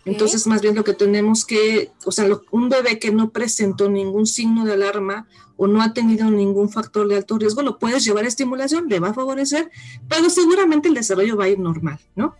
[0.04, 4.26] Entonces, más bien lo que tenemos que, o sea, un bebé que no presentó ningún
[4.26, 8.24] signo de alarma o no ha tenido ningún factor de alto riesgo, lo puedes llevar
[8.24, 9.70] a estimulación, le va a favorecer,
[10.08, 12.34] pero seguramente el desarrollo va a ir normal, ¿no?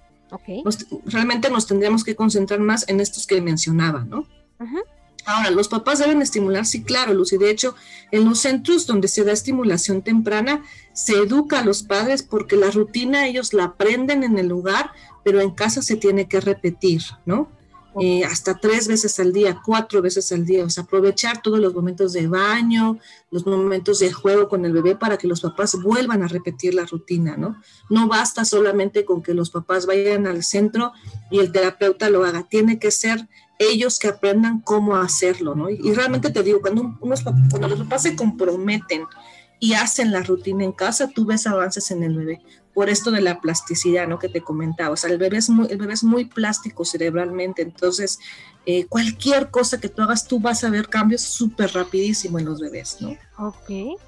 [1.06, 4.26] realmente nos tendríamos que concentrar más en estos que mencionaba, ¿no?
[5.28, 7.36] Ahora, los papás deben estimular, sí, claro, Lucy.
[7.36, 7.74] De hecho,
[8.12, 10.64] en los centros donde se da estimulación temprana,
[10.94, 14.90] se educa a los padres porque la rutina ellos la aprenden en el lugar,
[15.26, 17.50] pero en casa se tiene que repetir, ¿no?
[18.00, 21.74] Eh, hasta tres veces al día, cuatro veces al día, o sea, aprovechar todos los
[21.74, 22.98] momentos de baño,
[23.30, 26.86] los momentos de juego con el bebé para que los papás vuelvan a repetir la
[26.86, 27.60] rutina, ¿no?
[27.90, 30.92] No basta solamente con que los papás vayan al centro
[31.30, 35.68] y el terapeuta lo haga, tiene que ser ellos que aprendan cómo hacerlo, ¿no?
[35.68, 39.04] Y, realmente te digo, cuando, unos, cuando los papás se comprometen
[39.60, 42.40] y hacen la rutina en casa, tú ves avances en el bebé.
[42.72, 44.20] Por esto de la plasticidad, ¿no?
[44.20, 44.90] Que te comentaba.
[44.90, 47.62] O sea, el bebé es muy, el bebé es muy plástico cerebralmente.
[47.62, 48.20] Entonces,
[48.66, 52.60] eh, cualquier cosa que tú hagas, tú vas a ver cambios súper rapidísimo en los
[52.60, 53.16] bebés, ¿no?
[53.38, 53.98] Ok.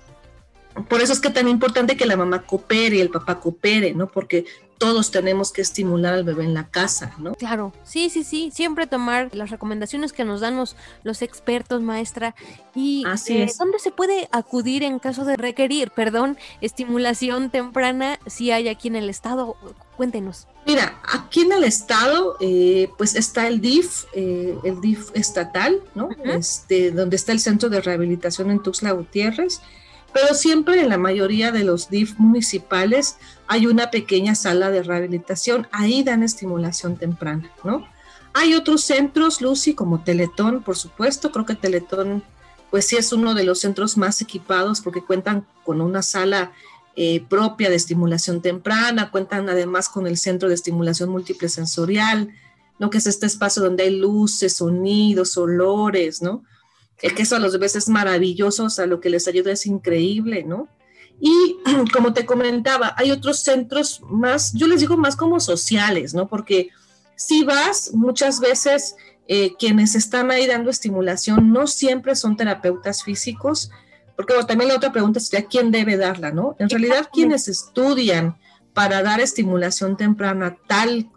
[0.89, 4.07] Por eso es que tan importante que la mamá coopere y el papá coopere, ¿no?
[4.07, 4.45] Porque
[4.81, 7.35] todos tenemos que estimular al bebé en la casa, ¿no?
[7.35, 10.75] Claro, sí, sí, sí, siempre tomar las recomendaciones que nos dan los,
[11.21, 12.35] expertos, maestra.
[12.75, 18.53] ¿Y Así eh, dónde se puede acudir en caso de requerir, perdón, estimulación temprana si
[18.53, 19.55] hay aquí en el estado?
[19.99, 20.49] Cuéntenos.
[20.67, 26.09] Mira, aquí en el estado, eh, pues está el DIF, eh, el DIF estatal, ¿no?
[26.25, 29.61] Este, donde está el Centro de Rehabilitación en Tuxtla Gutiérrez
[30.13, 35.69] pero siempre en la mayoría de los DIF municipales hay una pequeña sala de rehabilitación,
[35.73, 37.87] ahí dan estimulación temprana, ¿no?
[38.33, 42.23] Hay otros centros, Lucy, como Teletón, por supuesto, creo que Teletón
[42.71, 46.53] pues sí es uno de los centros más equipados porque cuentan con una sala
[46.95, 52.31] eh, propia de estimulación temprana, cuentan además con el centro de estimulación múltiple sensorial,
[52.79, 52.91] ¿no?
[52.91, 56.45] que es este espacio donde hay luces, sonidos, olores, ¿no?
[57.03, 59.67] El que eso a los bebés es maravilloso, o sea, lo que les ayuda es
[59.67, 60.69] increíble, ¿no?
[61.21, 61.57] Y
[61.93, 66.29] como te comentaba, hay otros centros más, yo les digo más como sociales, ¿no?
[66.29, 66.71] Porque
[67.17, 68.97] si vas, muchas veces
[69.29, 73.71] eh, quienes están ahí dando estimulación no siempre son terapeutas físicos,
[74.17, 76.57] porque también la otra pregunta sería quién debe darla, ¿no?
[76.59, 78.37] En realidad quienes estudian
[78.75, 81.11] para dar estimulación temprana tal,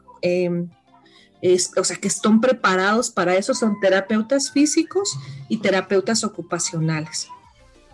[1.44, 5.18] em, o sea, que están preparados para eso son terapeutas físicos
[5.50, 7.28] y terapeutas ocupacionales.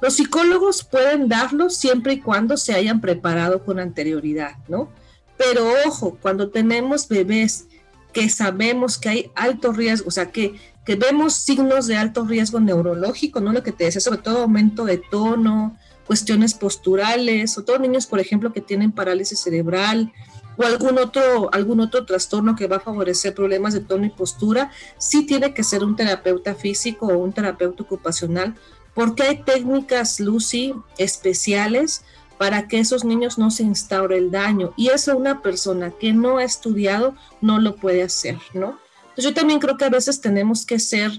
[0.01, 4.89] Los psicólogos pueden darlo siempre y cuando se hayan preparado con anterioridad, ¿no?
[5.35, 7.65] Pero ojo, cuando tenemos bebés
[8.13, 12.59] que sabemos que hay alto riesgo, o sea, que, que vemos signos de alto riesgo
[12.59, 13.51] neurológico, ¿no?
[13.51, 15.75] Lo que te decía, sobre todo aumento de tono,
[16.07, 20.11] cuestiones posturales, o todos niños, por ejemplo, que tienen parálisis cerebral
[20.59, 24.71] o algún otro, algún otro trastorno que va a favorecer problemas de tono y postura,
[24.97, 28.55] sí tiene que ser un terapeuta físico o un terapeuta ocupacional
[28.93, 32.03] porque hay técnicas, Lucy, especiales
[32.37, 34.73] para que esos niños no se instaure el daño.
[34.75, 38.77] Y eso una persona que no ha estudiado no lo puede hacer, ¿no?
[39.03, 41.11] Entonces yo también creo que a veces tenemos que ser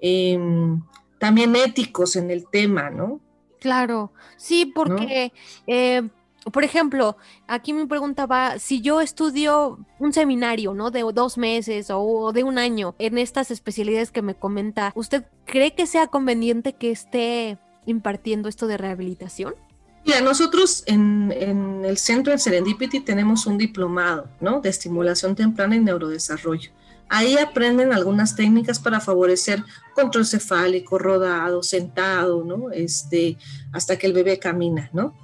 [0.00, 0.82] em,
[1.18, 3.20] también éticos en el tema, ¿no?
[3.60, 5.32] Claro, sí, porque
[5.66, 6.02] eh,
[6.50, 10.90] por ejemplo, aquí me preguntaba si yo estudio un seminario, ¿no?
[10.90, 15.74] De dos meses o de un año en estas especialidades que me comenta, ¿usted cree
[15.74, 19.54] que sea conveniente que esté impartiendo esto de rehabilitación?
[20.04, 21.32] Mira, nosotros en,
[21.84, 24.60] el centro de Serendipity tenemos un diplomado, ¿no?
[24.60, 26.70] De estimulación temprana y neurodesarrollo.
[27.08, 29.62] Ahí aprenden algunas técnicas para favorecer
[29.94, 32.70] control cefálico, rodado, sentado, ¿no?
[32.72, 33.36] Este,
[33.72, 35.14] hasta que el bebé camina, ¿no?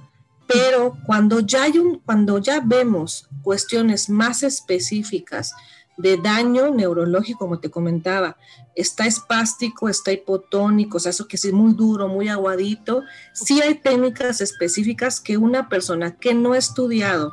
[0.51, 5.53] Pero cuando ya, hay un, cuando ya vemos cuestiones más específicas
[5.95, 8.35] de daño neurológico, como te comentaba,
[8.73, 13.75] está espástico, está hipotónico, o sea, eso que es muy duro, muy aguadito, sí hay
[13.75, 17.31] técnicas específicas que una persona que no ha estudiado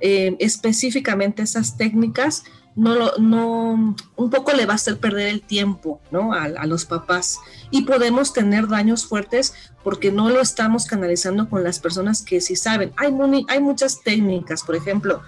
[0.00, 2.44] eh, específicamente esas técnicas,
[2.76, 6.32] no, no, un poco le va a hacer perder el tiempo, ¿no?
[6.32, 7.38] A, los papás.
[7.70, 12.56] Y podemos tener daños fuertes porque no lo estamos canalizando con las personas que sí
[12.56, 12.92] saben.
[12.96, 13.12] Hay,
[13.48, 15.22] hay muchas técnicas, por ejemplo,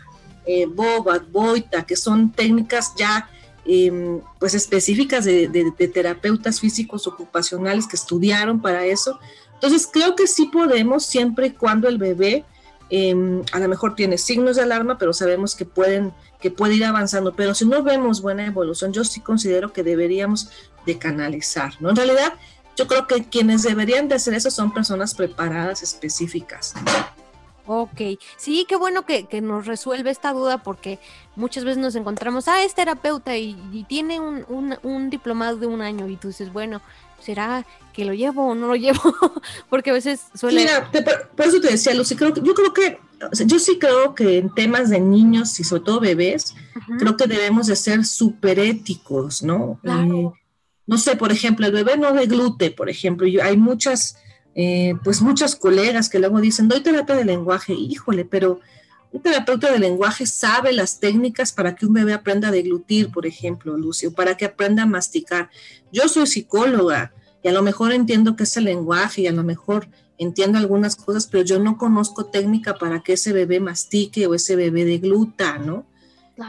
[0.45, 3.29] eh, Bobat, Boita, que son técnicas ya
[3.65, 9.19] em, pues específicas de, de, terapeutas físicos ocupacionales que estudiaron para eso.
[9.55, 12.45] Entonces creo que sí podemos siempre y cuando el bebé
[12.91, 16.85] em, a lo mejor tiene signos de alarma, pero sabemos que pueden que puede ir
[16.85, 20.51] avanzando, pero si no vemos buena evolución, yo sí considero que deberíamos
[20.85, 21.91] de canalizar, ¿no?
[21.91, 22.35] En realidad,
[22.77, 26.75] yo creo que quienes deberían de hacer eso son personas preparadas específicas.
[27.67, 28.01] Ok,
[28.37, 31.01] sí, qué bueno que, nos resuelve esta duda porque
[31.35, 34.45] muchas veces nos encontramos, ah, es terapeuta y, tiene un,
[34.83, 36.81] un, diplomado de un año y tú dices, bueno,
[37.27, 39.03] ¿será que lo llevo o no lo llevo?
[39.69, 40.61] porque a veces suele...
[40.61, 40.91] Mira,
[41.37, 42.99] por, eso te decía, Lucy, creo que, yo creo que
[43.47, 46.55] yo sí creo que en temas de niños y sobre todo bebés,
[46.99, 49.81] creo que debemos de ser súper éticos, ¿no?
[49.85, 50.31] Eh,
[50.87, 54.19] no sé, por ejemplo, el bebé no deglute, por ejemplo, y hay muchas,
[54.55, 58.61] eh, pues muchas colegas que luego dicen, doy terapia de lenguaje, híjole, pero
[59.13, 63.25] un terapeuta de lenguaje sabe las técnicas para que un bebé aprenda a deglutir, por
[63.25, 65.49] ejemplo, Lucio, para que aprenda a masticar.
[65.91, 67.15] Yo soy psicóloga
[67.47, 69.87] y a lo mejor entiendo qué es el lenguaje y a lo mejor
[70.19, 74.57] entiendo algunas cosas, pero yo no conozco técnica para que ese bebé mastique o ese
[74.57, 75.87] bebé degluta, ¿no?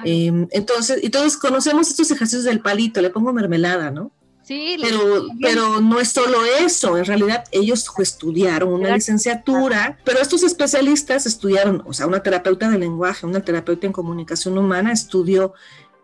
[0.04, 4.12] Em, entonces, y todos conocemos estos ejercicios del palito, le pongo mermelada, ¿no?
[4.42, 10.42] Sí, pero, pero no es solo eso, en realidad ellos estudiaron una licenciatura, pero estos
[10.42, 15.54] especialistas estudiaron, o sea, una terapeuta de lenguaje, una terapeuta en comunicación humana estudió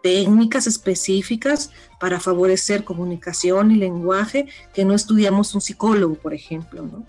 [0.04, 7.06] técnicas específicas para favorecer comunicación y lenguaje que no estudiamos un psicólogo, por ejemplo, ¿no?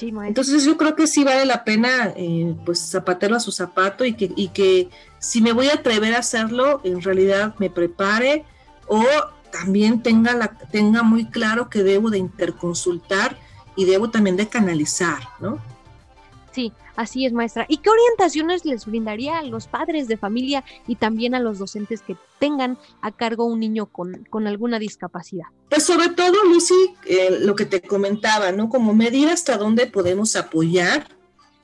[0.00, 4.14] Entonces yo creo que sí vale la pena, eh, pues, zapatero a su zapato y
[4.14, 4.88] que, y que
[5.20, 8.44] si me voy a atrever a hacerlo, en realidad me prepare
[8.88, 9.04] o
[9.52, 13.38] también tenga, la, tenga muy claro que debo de interconsultar
[13.76, 15.58] y debo también de canalizar, ¿no?
[16.50, 17.66] Sí, así es, maestra.
[17.68, 22.02] ¿Y qué orientaciones les brindaría a los padres de familia y también a los docentes
[22.02, 25.46] que tengan a cargo un niño con, alguna discapacidad?
[25.68, 26.74] Pues sobre todo, Lucy,
[27.06, 28.68] eh, lo que te comentaba, ¿no?
[28.68, 31.08] Como medir hasta dónde podemos apoyar,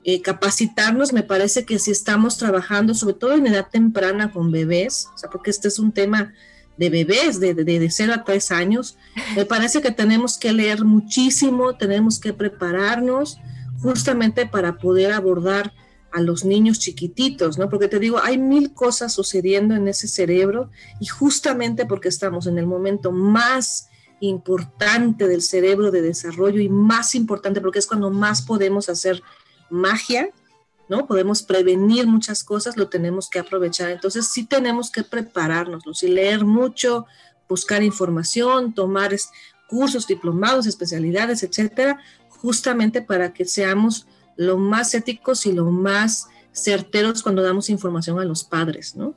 [0.03, 5.07] eh, capacitarnos, me parece que si estamos trabajando, sobre todo en edad temprana con bebés,
[5.13, 6.33] o sea, porque este es un tema
[6.77, 8.97] de bebés de, de, de 0 a 3 años.
[9.35, 13.37] Me parece que tenemos que leer muchísimo, tenemos que prepararnos
[13.81, 15.73] justamente para poder abordar
[16.11, 17.69] a los niños chiquititos, ¿no?
[17.69, 20.69] Porque te digo, hay mil cosas sucediendo en ese cerebro
[20.99, 27.15] y justamente porque estamos en el momento más importante del cerebro de desarrollo y más
[27.15, 29.23] importante porque es cuando más podemos hacer
[29.69, 30.29] magia,
[30.89, 31.07] ¿no?
[31.07, 33.89] Podemos prevenir muchas cosas, lo tenemos que aprovechar.
[33.89, 37.05] Entonces sí tenemos que prepararnos, y leer mucho,
[37.47, 39.15] buscar información, tomar
[39.69, 42.01] cursos, diplomados, especialidades, etcétera,
[42.41, 48.25] justamente para que seamos lo más éticos y lo más certeros cuando damos información a
[48.25, 49.13] los padres, ¿no?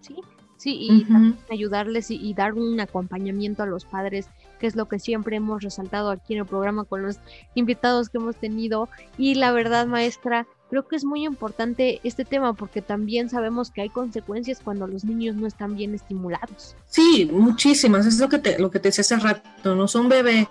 [0.00, 0.16] Sí,
[0.56, 1.06] sí, y
[1.52, 4.28] ayudarles y, dar un acompañamiento a los padres,
[4.58, 7.18] que es lo que siempre hemos resaltado aquí en el programa con los
[7.54, 8.88] invitados que hemos tenido.
[9.18, 13.82] Y la verdad, maestra, creo que es muy importante este tema porque también sabemos que
[13.82, 16.76] hay consecuencias cuando los niños no están bien estimulados.
[16.86, 19.86] Sí, muchísimas, es lo que te, lo que te decía hace rato, ¿no?
[19.86, 20.48] Son bebé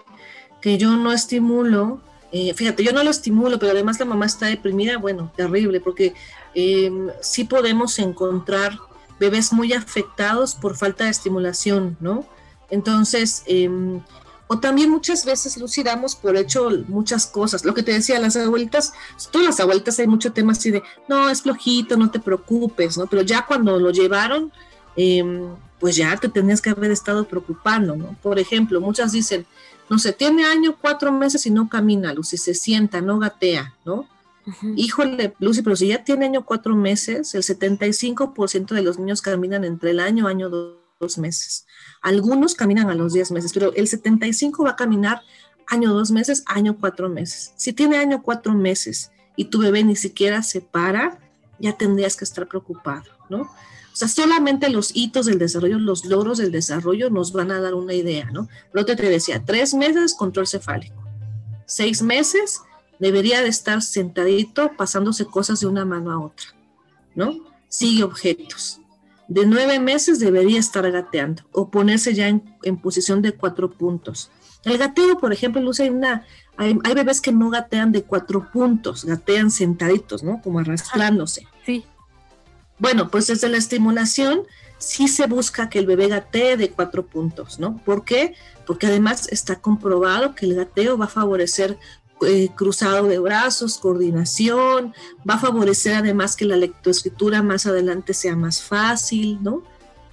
[0.61, 2.01] que yo no estimulo,
[2.31, 6.13] eh, fíjate, yo no lo estimulo, pero además la mamá está deprimida, bueno, terrible, porque
[6.53, 8.77] em, sí podemos encontrar
[9.19, 12.25] bebés muy afectados por falta de estimulación, ¿no?
[12.69, 14.01] Entonces, em,
[14.47, 17.63] o también muchas veces lucidamos por hecho muchas cosas.
[17.63, 18.93] Lo que te decía, las abuelitas,
[19.31, 23.07] todas las abuelitas hay mucho tema así de, no, es flojito, no te preocupes, ¿no?
[23.07, 24.51] Pero ya cuando lo llevaron,
[24.95, 25.47] em,
[25.79, 28.15] pues ya te tenías que haber estado preocupando, ¿no?
[28.21, 29.45] Por ejemplo, muchas dicen,
[29.91, 34.07] no sé, tiene año, cuatro meses y no camina, Lucy, se sienta, no gatea, ¿no?
[34.77, 39.65] Híjole, Lucy, pero si ya tiene año, cuatro meses, el 75% de los niños caminan
[39.65, 41.65] entre el año, año, dos, meses.
[42.01, 45.23] Algunos caminan a los 10 meses, pero el 75 va a caminar
[45.67, 47.51] año, dos meses, año, cuatro meses.
[47.57, 51.19] Si tiene año, cuatro meses y tu bebé ni siquiera se para,
[51.59, 53.51] ya tendrías que estar preocupado, ¿no?
[53.91, 57.73] O sea, solamente los hitos del desarrollo, los logros del desarrollo nos van a dar
[57.73, 58.47] una idea, ¿no?
[58.71, 60.95] Pero te decía, tres meses control cefálico,
[61.65, 62.61] seis meses
[62.99, 66.47] debería de estar sentadito pasándose cosas de una mano a otra,
[67.15, 67.35] ¿no?
[67.67, 68.79] Sigue objetos.
[69.27, 74.29] De nueve meses debería estar gateando o ponerse ya en, posición de cuatro puntos.
[74.63, 76.25] El gateo, por ejemplo, Luce, hay, una,
[76.57, 80.41] hay, hay, bebés que no gatean de cuatro puntos, gatean sentaditos, ¿no?
[80.41, 81.47] Como arrastrándose.
[81.65, 81.85] Sí.
[82.81, 84.41] Bueno, pues desde la estimulación
[84.79, 87.77] sí se busca que el bebé gatee de cuatro puntos, ¿no?
[87.77, 88.33] ¿Por qué?
[88.65, 91.77] Porque además está comprobado que el gateo va a favorecer
[92.25, 94.95] eh, cruzado de brazos, coordinación,
[95.29, 99.61] va a favorecer además que la lectoescritura más adelante sea más fácil, ¿no?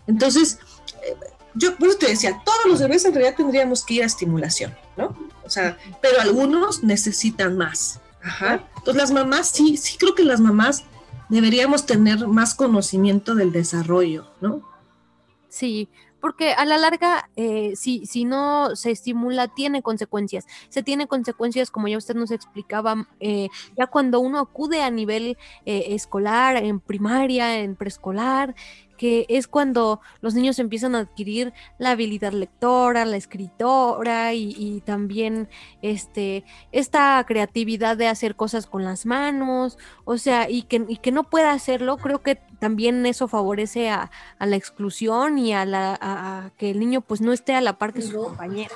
[0.06, 0.58] Entonces,
[1.02, 1.16] eh,
[1.54, 4.76] yo por eso te decía, todos los bebés en realidad tendríamos que ir a estimulación,
[4.98, 5.16] ¿no?
[5.42, 7.98] O sea, pero algunos necesitan más.
[8.22, 8.62] Ajá.
[8.76, 10.84] Entonces las mamás, sí, sí creo que las mamás
[11.28, 14.62] deberíamos tener más conocimiento del desarrollo, ¿no?
[15.48, 15.88] Sí,
[16.20, 20.46] porque a la larga, eh, si, si no se estimula, tiene consecuencias.
[20.68, 25.38] Se tiene consecuencias, como ya usted nos explicaba, eh, ya cuando uno acude a nivel
[25.64, 28.54] eh, escolar, en primaria, en preescolar,
[28.98, 35.48] que es cuando los niños empiezan a adquirir la habilidad lectora, la escritora y, también
[35.80, 41.12] este, esta creatividad de hacer cosas con las manos, o sea, y que, y que
[41.12, 46.70] no pueda hacerlo, creo que también eso favorece a, la exclusión y a, la, que
[46.70, 48.74] el niño pues no esté a la par de su compañero.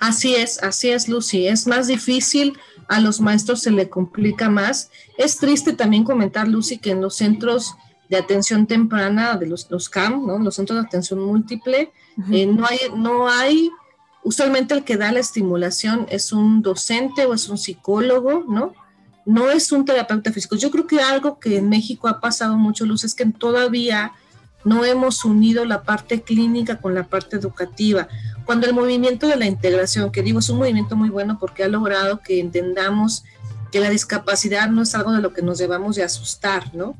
[0.00, 1.46] Así es, así es, Lucy.
[1.46, 4.90] Es más difícil, a los maestros se le complica más.
[5.18, 7.74] Es triste también comentar, Lucy, que en los centros
[8.08, 10.38] de atención temprana de los, los CAM, ¿no?
[10.38, 11.92] los centros de atención múltiple,
[12.30, 13.70] eh, no, hay, no hay,
[14.22, 18.74] usualmente el que da la estimulación es un docente o es un psicólogo, ¿no?
[19.26, 20.54] No es un terapeuta físico.
[20.56, 24.12] Yo creo que algo que en México ha pasado mucho, Luz, es que todavía
[24.64, 28.08] no hemos unido la parte clínica con la parte educativa.
[28.44, 31.68] Cuando el movimiento de la integración, que digo, es un movimiento muy bueno porque ha
[31.68, 33.24] logrado que entendamos
[33.70, 36.96] que la discapacidad no es algo de lo que nos debamos de asustar, ¿no?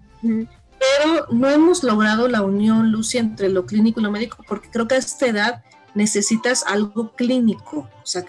[0.96, 4.88] Pero no hemos logrado la unión, Lucy, entre lo clínico y lo médico, porque creo
[4.88, 8.24] que a esta edad necesitas algo clínico, o sea,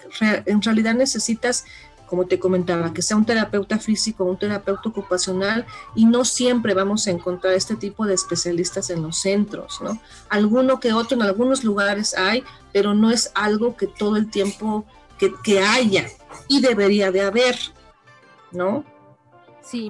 [0.46, 1.64] en realidad necesitas,
[2.06, 7.06] como te comentaba, que sea un terapeuta físico, un terapeuta ocupacional, y no siempre vamos
[7.06, 10.00] a encontrar este tipo de especialistas en los centros, ¿no?
[10.30, 12.42] Alguno que otro en algunos lugares hay,
[12.72, 14.86] pero no es algo que todo el tiempo
[15.18, 16.06] que, que haya
[16.48, 17.58] y debería de haber,
[18.52, 18.84] ¿no?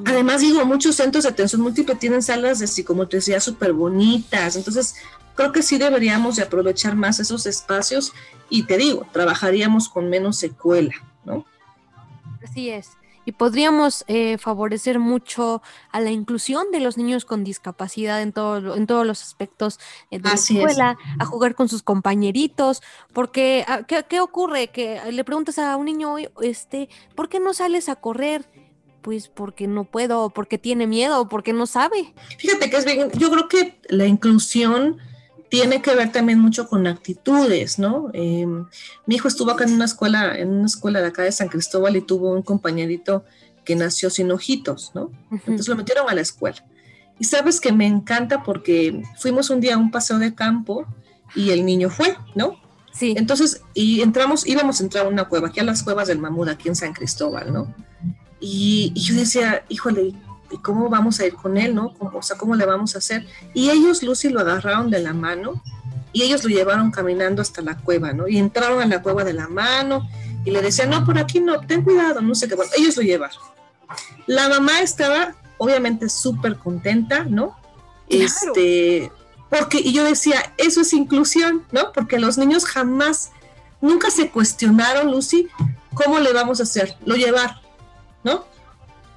[0.05, 4.97] Además, digo, muchos centros de atención múltiple tienen salas de psicomotricidad súper bonitas, entonces
[5.35, 8.13] creo que sí deberíamos de aprovechar más esos espacios
[8.51, 11.45] y te digo, trabajaríamos con menos secuela, ¿no?
[12.43, 12.91] Así es.
[13.25, 15.61] y podríamos eh, favorecer mucho
[15.93, 19.79] a la inclusión de los niños con discapacidad en, todo, en todos los aspectos
[20.11, 24.69] eh, de la escuela, a jugar con sus compañeritos, porque ah, ¿qué, ocurre?
[24.69, 28.49] Que le preguntas a un niño, este, ¿por qué no sales a correr?
[29.09, 32.13] Pues porque no puedo, porque tiene miedo, porque no sabe.
[32.37, 34.99] Fíjate que es bien, yo creo que la inclusión
[35.49, 38.11] tiene que ver también mucho con actitudes, ¿no?
[38.13, 38.67] Em,
[39.07, 41.97] mi hijo estuvo acá en una escuela, en una escuela de acá de San Cristóbal
[41.97, 43.25] y tuvo un compañerito
[43.65, 45.11] que nació sin ojitos, ¿no?
[45.31, 46.63] Entonces lo metieron a la escuela.
[47.19, 50.85] Y sabes que me encanta porque fuimos un día a un paseo de campo
[51.35, 52.61] y el niño fue, ¿no?
[52.93, 53.15] Sí.
[53.17, 56.51] Entonces, y entramos, íbamos a entrar a una cueva, aquí a las cuevas del Mamud,
[56.51, 57.75] aquí en San Cristóbal, ¿no?
[58.41, 60.15] Y, y yo decía, híjole,
[60.51, 61.95] ¿y cómo vamos a ir con él, no?
[61.99, 63.27] O sea, ¿cómo le vamos a hacer?
[63.55, 65.63] Y ellos, Lucy, lo agarraron de la mano
[66.13, 68.29] y ellos lo llevaron caminando hasta la cueva, ¿no?
[68.29, 70.09] Y entraron a la cueva de la mano
[70.45, 72.55] y le decían, no, por aquí no, ten cuidado, no sé qué.
[72.55, 73.41] Bueno, ellos lo llevaron.
[74.27, 77.57] La mamá estaba obviamente súper contenta, ¿no?
[78.09, 79.13] Este,
[79.51, 81.93] porque, y yo decía, eso es inclusión, ¿no?
[81.93, 83.33] Porque los niños jamás,
[83.81, 85.49] nunca se cuestionaron, Lucy,
[85.95, 86.97] ¿cómo le vamos a hacer?
[87.05, 87.61] Lo llevar.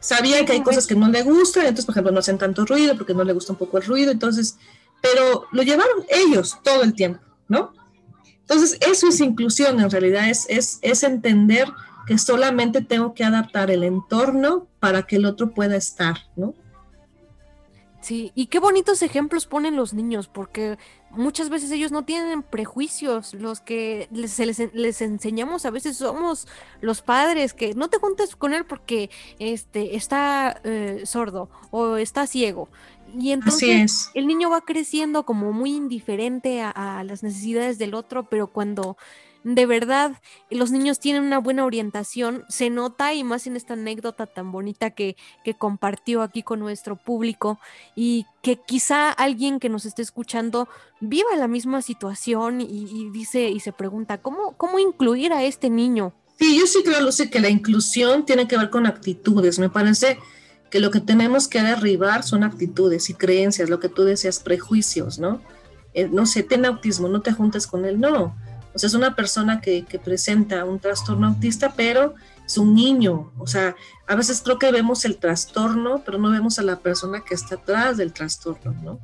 [0.02, 2.98] Sabían que hay cosas que no le gustan, entonces, por ejemplo, no hacen tanto ruido
[2.98, 4.58] porque no le gusta un poco el ruido, entonces,
[5.02, 7.72] pero lo llevaron ellos todo el tiempo, ¿no?
[8.26, 11.68] Entonces, eso es inclusión, en realidad es, es, es entender
[12.06, 16.54] que solamente tengo que adaptar el entorno para que el otro pueda estar, ¿no?
[18.02, 20.80] Sí, y qué bonitos ejemplos ponen los niños, porque
[21.12, 24.40] muchas veces ellos no tienen prejuicios, los que les,
[24.74, 26.48] les, enseñamos a veces somos
[26.80, 29.10] los padres, que no te juntes con él porque
[29.40, 32.70] este, está eh, sordo o está ciego.
[33.18, 38.48] Y entonces el niño va creciendo como muy indiferente a las necesidades del otro, pero
[38.48, 38.96] cuando
[39.44, 40.12] de verdad
[40.50, 44.92] los niños tienen una buena orientación, se nota y más en esta anécdota tan bonita
[44.92, 47.60] que, que compartió aquí con nuestro público
[47.96, 50.68] y que quizá alguien que nos esté escuchando
[51.00, 56.14] viva la misma situación y, dice y se pregunta, ¿cómo, ¿cómo incluir a este niño?
[56.38, 59.60] Sí, yo sí creo, sé que la inclusión tiene que ver con actitudes.
[59.60, 60.18] Me parece
[60.72, 65.20] que lo que tenemos que derribar son actitudes y creencias, lo que tú decías, prejuicios,
[65.20, 65.42] ¿no?
[65.94, 68.34] Eh, no sé, ten autismo, no te juntes con él, no
[68.74, 72.16] o sea, es una persona que, presenta un trastorno autista, pero
[72.46, 73.32] es un niño.
[73.38, 73.76] O sea,
[74.08, 77.56] a veces creo que vemos el trastorno, pero no vemos a la persona que está
[77.56, 79.00] atrás del trastorno, ¿no?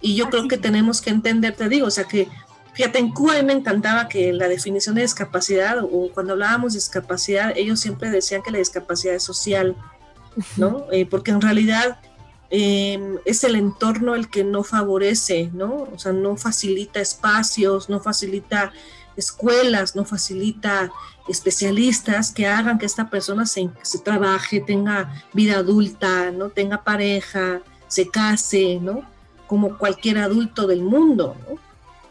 [0.00, 2.28] Y yo creo que tenemos que entender, te digo, o sea, que
[2.72, 7.52] fíjate, en Cuba me encantaba que la definición de discapacidad, o cuando hablábamos de discapacidad,
[7.56, 9.76] ellos siempre decían que la discapacidad es social,
[10.56, 10.86] ¿no?
[10.92, 12.00] Eh, porque en realidad
[12.50, 15.88] em, es el entorno el que no favorece, ¿no?
[15.94, 18.72] O sea, no facilita espacios, no facilita
[19.16, 20.92] escuelas, no facilita
[21.28, 23.70] especialistas que hagan que esta persona se,
[24.04, 29.02] trabaje, tenga vida adulta, no tenga pareja, se case, ¿no?
[29.46, 31.58] Como cualquier adulto del mundo, ¿no?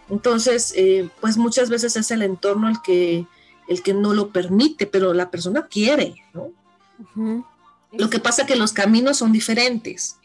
[0.10, 3.28] Entonces, eh, pues muchas veces es el entorno el que,
[3.68, 6.52] el que no lo permite, pero la persona quiere, ¿no?
[7.92, 10.19] Lo que pasa es que los caminos son diferentes.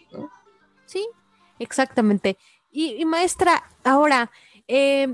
[0.95, 1.09] Sí,
[1.59, 2.39] exactamente.
[2.71, 4.31] Y, maestra, ahora,
[4.69, 5.13] eh,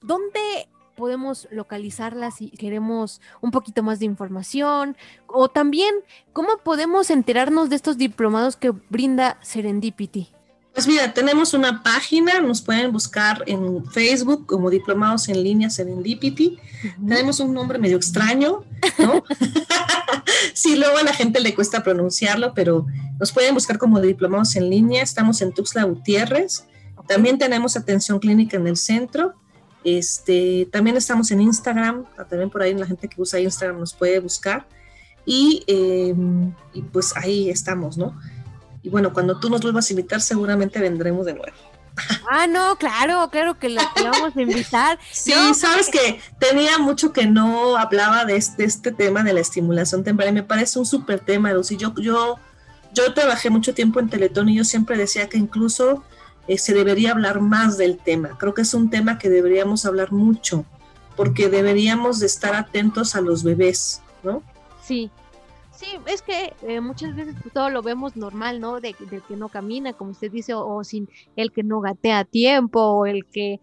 [0.00, 4.96] ¿dónde podemos localizarlas si queremos un poquito más de información?
[5.26, 5.92] O también,
[6.32, 10.28] ¿cómo podemos enterarnos de estos diplomados que brinda Serendipity?
[10.72, 16.56] Pues mira, tenemos una página, nos pueden buscar en Facebook como Diplomados en Línea Serendipity.
[17.04, 18.62] Tenemos un nombre medio extraño,
[18.98, 19.24] ¿no?
[20.56, 22.86] sí, luego a la gente le cuesta pronunciarlo, pero
[23.20, 25.02] nos pueden buscar como Diplomados en Línea.
[25.02, 26.64] Estamos en Tuxtla Gutiérrez.
[27.06, 29.34] También tenemos atención clínica en el centro
[29.86, 34.18] este, también estamos en Instagram, también por ahí la gente que usa Instagram nos puede
[34.18, 34.66] buscar.
[35.24, 36.52] Y, em,
[36.90, 38.20] pues ahí estamos, ¿no?
[38.82, 41.56] Y bueno, cuando tú nos vuelvas a invitar, seguramente vendremos de nuevo.
[42.30, 44.98] Ah, no, claro, claro que lo vamos a invitar.
[45.12, 50.04] sí, sabes que tenía mucho que no hablaba de este, este tema de la estimulación
[50.04, 51.76] temprana y me parece un súper tema, Lucy.
[51.76, 52.38] Yo, yo,
[52.92, 56.04] yo trabajé mucho tiempo en Teletón y yo siempre decía que incluso
[56.48, 58.36] eh, se debería hablar más del tema.
[58.38, 60.64] Creo que es un tema que deberíamos hablar mucho,
[61.16, 64.42] porque deberíamos de estar atentos a los bebés, ¿no?
[64.84, 65.10] Sí,
[65.76, 68.80] sí, es que eh, muchas veces todo lo vemos normal, ¿no?
[68.80, 72.80] De, que no camina, como usted dice, o, sin el que no gatea a tiempo,
[72.80, 73.60] o el que...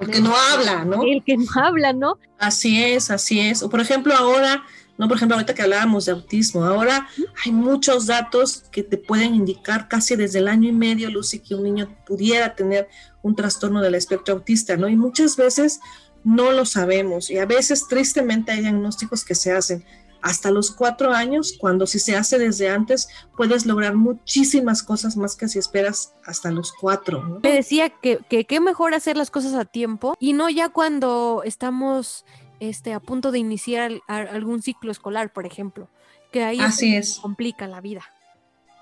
[0.00, 1.04] El que no habla, ¿no?
[1.04, 2.18] El que no habla, ¿no?
[2.38, 3.62] Así es, así es.
[3.62, 4.64] O por ejemplo ahora
[4.98, 5.06] ¿no?
[5.06, 7.08] Por ejemplo, ahorita que hablábamos de autismo, ahora
[7.44, 11.54] hay muchos datos que te pueden indicar casi desde el año y medio, Lucy, que
[11.54, 12.88] un niño pudiera tener
[13.22, 14.88] un trastorno del espectro autista, ¿no?
[14.88, 15.80] Y muchas veces
[16.24, 19.84] no lo sabemos y a veces tristemente hay diagnósticos que se hacen.
[20.22, 25.36] Hasta los cuatro años, cuando si se hace desde antes, puedes lograr muchísimas cosas más
[25.36, 27.40] que si esperas hasta los cuatro.
[27.42, 32.24] Me decía que, qué mejor hacer las cosas a tiempo y no ya cuando estamos
[32.60, 35.88] este, a punto de iniciar algún ciclo escolar, por ejemplo,
[36.32, 37.18] que ahí Así es.
[37.20, 38.02] complica la vida.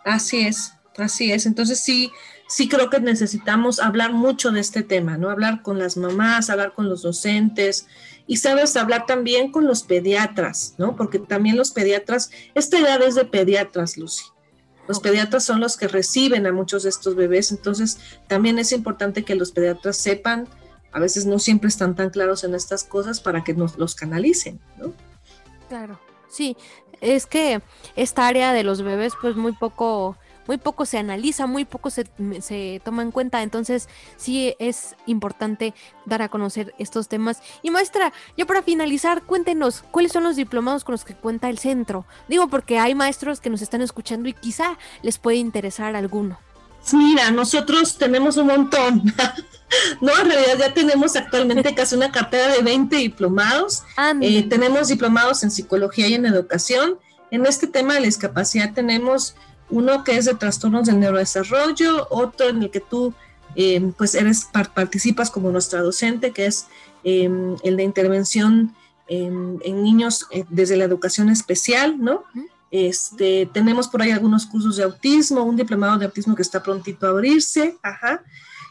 [0.05, 1.47] Así es, así es.
[1.47, 2.11] Entonces sí,
[2.49, 5.31] sí creo que necesitamos hablar mucho de este tema, ¿no?
[5.31, 7.87] Hablar con las mamás, hablar con los docentes
[8.27, 10.97] y sabes hablar también con los pediatras, ¿no?
[10.97, 14.25] Porque también los pediatras, esta edad es de pediatras, Lucy.
[14.89, 17.99] Los pediatras son los que reciben a muchos de estos bebés, entonces
[18.29, 20.49] también es importante que los pediatras sepan,
[20.93, 24.61] a veces no siempre están tan claros en estas cosas para que nos los canalicen,
[24.77, 24.93] ¿no?
[25.69, 25.99] Claro,
[26.29, 26.57] sí,
[27.01, 27.61] es que
[27.97, 30.17] esta área de los bebés pues muy poco
[30.47, 32.07] muy poco se analiza, muy poco se,
[32.41, 33.43] se, toma en cuenta.
[33.43, 35.75] Entonces, sí es importante
[36.05, 37.43] dar a conocer estos temas.
[37.63, 41.59] Y maestra, ya para finalizar, cuéntenos cuáles son los diplomados con los que cuenta el
[41.59, 42.07] centro.
[42.29, 46.39] Digo, porque hay maestros que nos están escuchando y quizá les puede interesar alguno.
[46.93, 49.03] Mira, nosotros tenemos un montón.
[50.01, 53.83] no, en realidad ya tenemos actualmente casi una cartera de 20 diplomados.
[54.21, 56.99] Eh, tenemos diplomados en psicología y en educación.
[57.31, 59.35] En este tema de la discapacidad tenemos
[59.71, 63.15] uno que es de trastornos del neurodesarrollo, otro en el que tú
[63.55, 66.67] eh, pues eres participas como nuestra docente, que es
[67.05, 68.75] em, el de intervención
[69.09, 72.25] en niños eh, desde la educación especial, ¿no?
[72.73, 77.07] Este, tenemos por ahí algunos cursos de autismo, un diplomado de autismo que está prontito
[77.07, 78.25] a abrirse, ajá.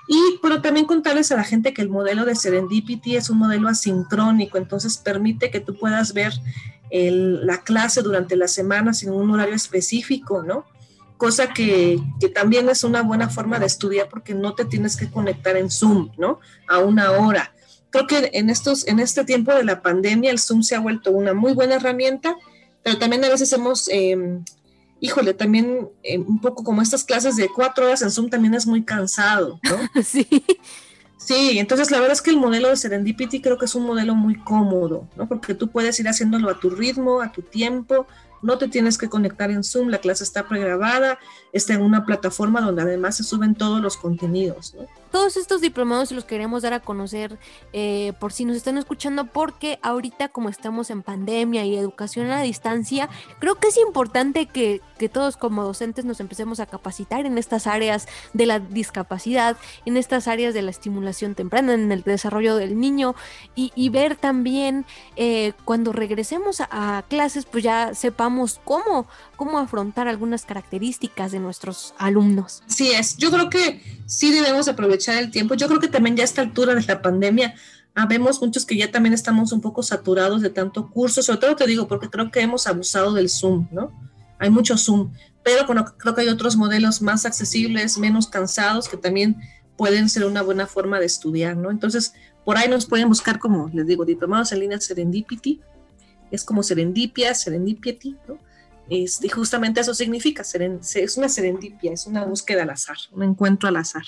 [0.10, 3.70] Y pero también contarles a la gente que el modelo de Serendipity es un modelo
[3.70, 6.34] asincrónico, entonces permite que tú puedas ver
[6.92, 10.66] la clase durante la semana sin un horario específico, ¿no?
[11.18, 12.00] Cosa que,
[12.34, 16.12] también es una buena forma de estudiar porque no te tienes que conectar en Zoom,
[16.18, 16.40] ¿no?
[16.68, 17.54] A una hora.
[17.90, 21.12] Creo que en, estos, en este tiempo de la pandemia el Zoom se ha vuelto
[21.12, 22.36] una muy buena herramienta,
[22.84, 24.44] pero también a veces hemos, em,
[25.00, 28.68] híjole, también em, un poco como estas clases de cuatro horas en Zoom también es
[28.68, 29.78] muy cansado, ¿no?
[30.04, 30.28] Sí.
[31.18, 34.14] Sí, entonces la verdad es que el modelo de Serendipity creo que es un modelo
[34.14, 35.28] muy cómodo, ¿no?
[35.28, 38.06] Porque tú puedes ir haciéndolo a tu ritmo, a tu tiempo,
[38.42, 41.20] no te tienes que conectar en Zoom, la clase está pregrabada,
[41.54, 44.76] está en una plataforma donde además se suben todos los contenidos.
[45.16, 47.40] Todos estos diplomados los queremos dar a conocer
[47.72, 52.42] eh, por si nos están escuchando, porque ahorita como estamos en pandemia y educación a
[52.42, 53.08] distancia,
[53.40, 54.82] creo que es importante que,
[55.14, 59.56] todos como docentes nos empecemos a capacitar en estas áreas de la discapacidad,
[59.86, 63.16] en estas áreas de la estimulación temprana, en el desarrollo del niño
[63.56, 64.86] y, ver también
[65.16, 69.08] eh, cuando regresemos a clases, pues ya sepamos cómo,
[69.38, 72.64] cómo afrontar algunas características de nuestros alumnos.
[72.68, 75.56] Sí es, yo creo que sí debemos aprovechar el tiempo.
[75.56, 77.56] Yo creo que también ya a esta altura de la pandemia
[77.98, 81.66] Habemos muchos que ya también estamos un poco saturados de tanto curso, sobre todo te
[81.66, 83.90] digo porque creo que hemos abusado del Zoom, ¿no?
[84.38, 89.38] Hay mucho Zoom, pero creo que hay otros modelos más accesibles, menos cansados, que también
[89.78, 91.72] pueden ser una buena forma de estudiar, ¿no?
[91.72, 95.62] Entonces, por ahí nos pueden buscar como, les digo, diplomados en línea Serendipity,
[96.32, 98.38] es como serendipia, serendipity, ¿no?
[98.90, 103.70] Este, y justamente eso significa, es una serendipia, es una búsqueda al azar, un encuentro
[103.70, 104.04] al azar.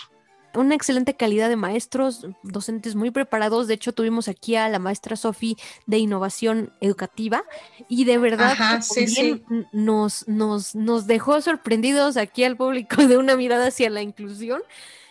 [0.58, 3.68] Una excelente calidad de maestros, docentes muy preparados.
[3.68, 5.56] De hecho, tuvimos aquí a la maestra Sofi
[5.86, 7.44] de innovación educativa
[7.88, 8.82] y de verdad
[9.72, 14.62] Nos, nos, nos dejó sorprendidos aquí al público de una mirada hacia la inclusión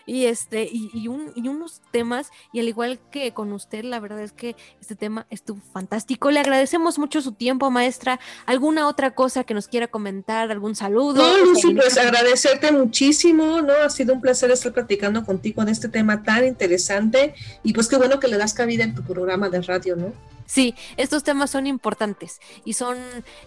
[0.07, 4.00] y este y, y, un, y unos temas y al igual que con usted la
[4.00, 6.30] verdad es que este tema estuvo fantástico.
[6.30, 8.20] Le agradecemos mucho su tiempo maestra.
[8.46, 13.72] Alguna otra cosa que nos quiera comentar algún saludo no Lucy pues agradecerte muchísimo no
[13.72, 17.96] ha sido un placer estar platicando contigo en este tema tan interesante y pues qué
[17.96, 20.12] bueno que le das cabida en tu programa de radio no
[20.47, 22.97] Sí, estos temas son importantes y son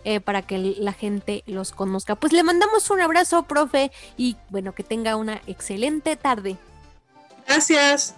[0.04, 2.16] eh, para que la gente los conozca.
[2.16, 6.58] Pues le mandamos un abrazo, profe, y bueno, que tenga una excelente tarde.
[7.47, 8.16] Gracias.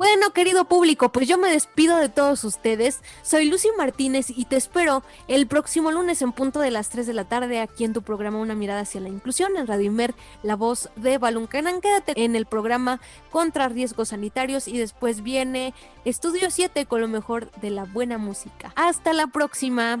[0.00, 3.02] Bueno, querido público, pues yo me despido de todos ustedes.
[3.20, 7.12] Soy Lucy Martínez y te espero el próximo lunes en punto de las 3 de
[7.12, 10.56] la tarde aquí en tu programa Una mirada hacia la inclusión en Radio Imer, la
[10.56, 11.82] voz de Baluncanan.
[11.82, 12.98] Quédate en el programa
[13.30, 15.74] Contra Riesgos Sanitarios y después viene
[16.06, 18.72] Estudio 7 con lo mejor de la buena música.
[18.76, 20.00] Hasta la próxima.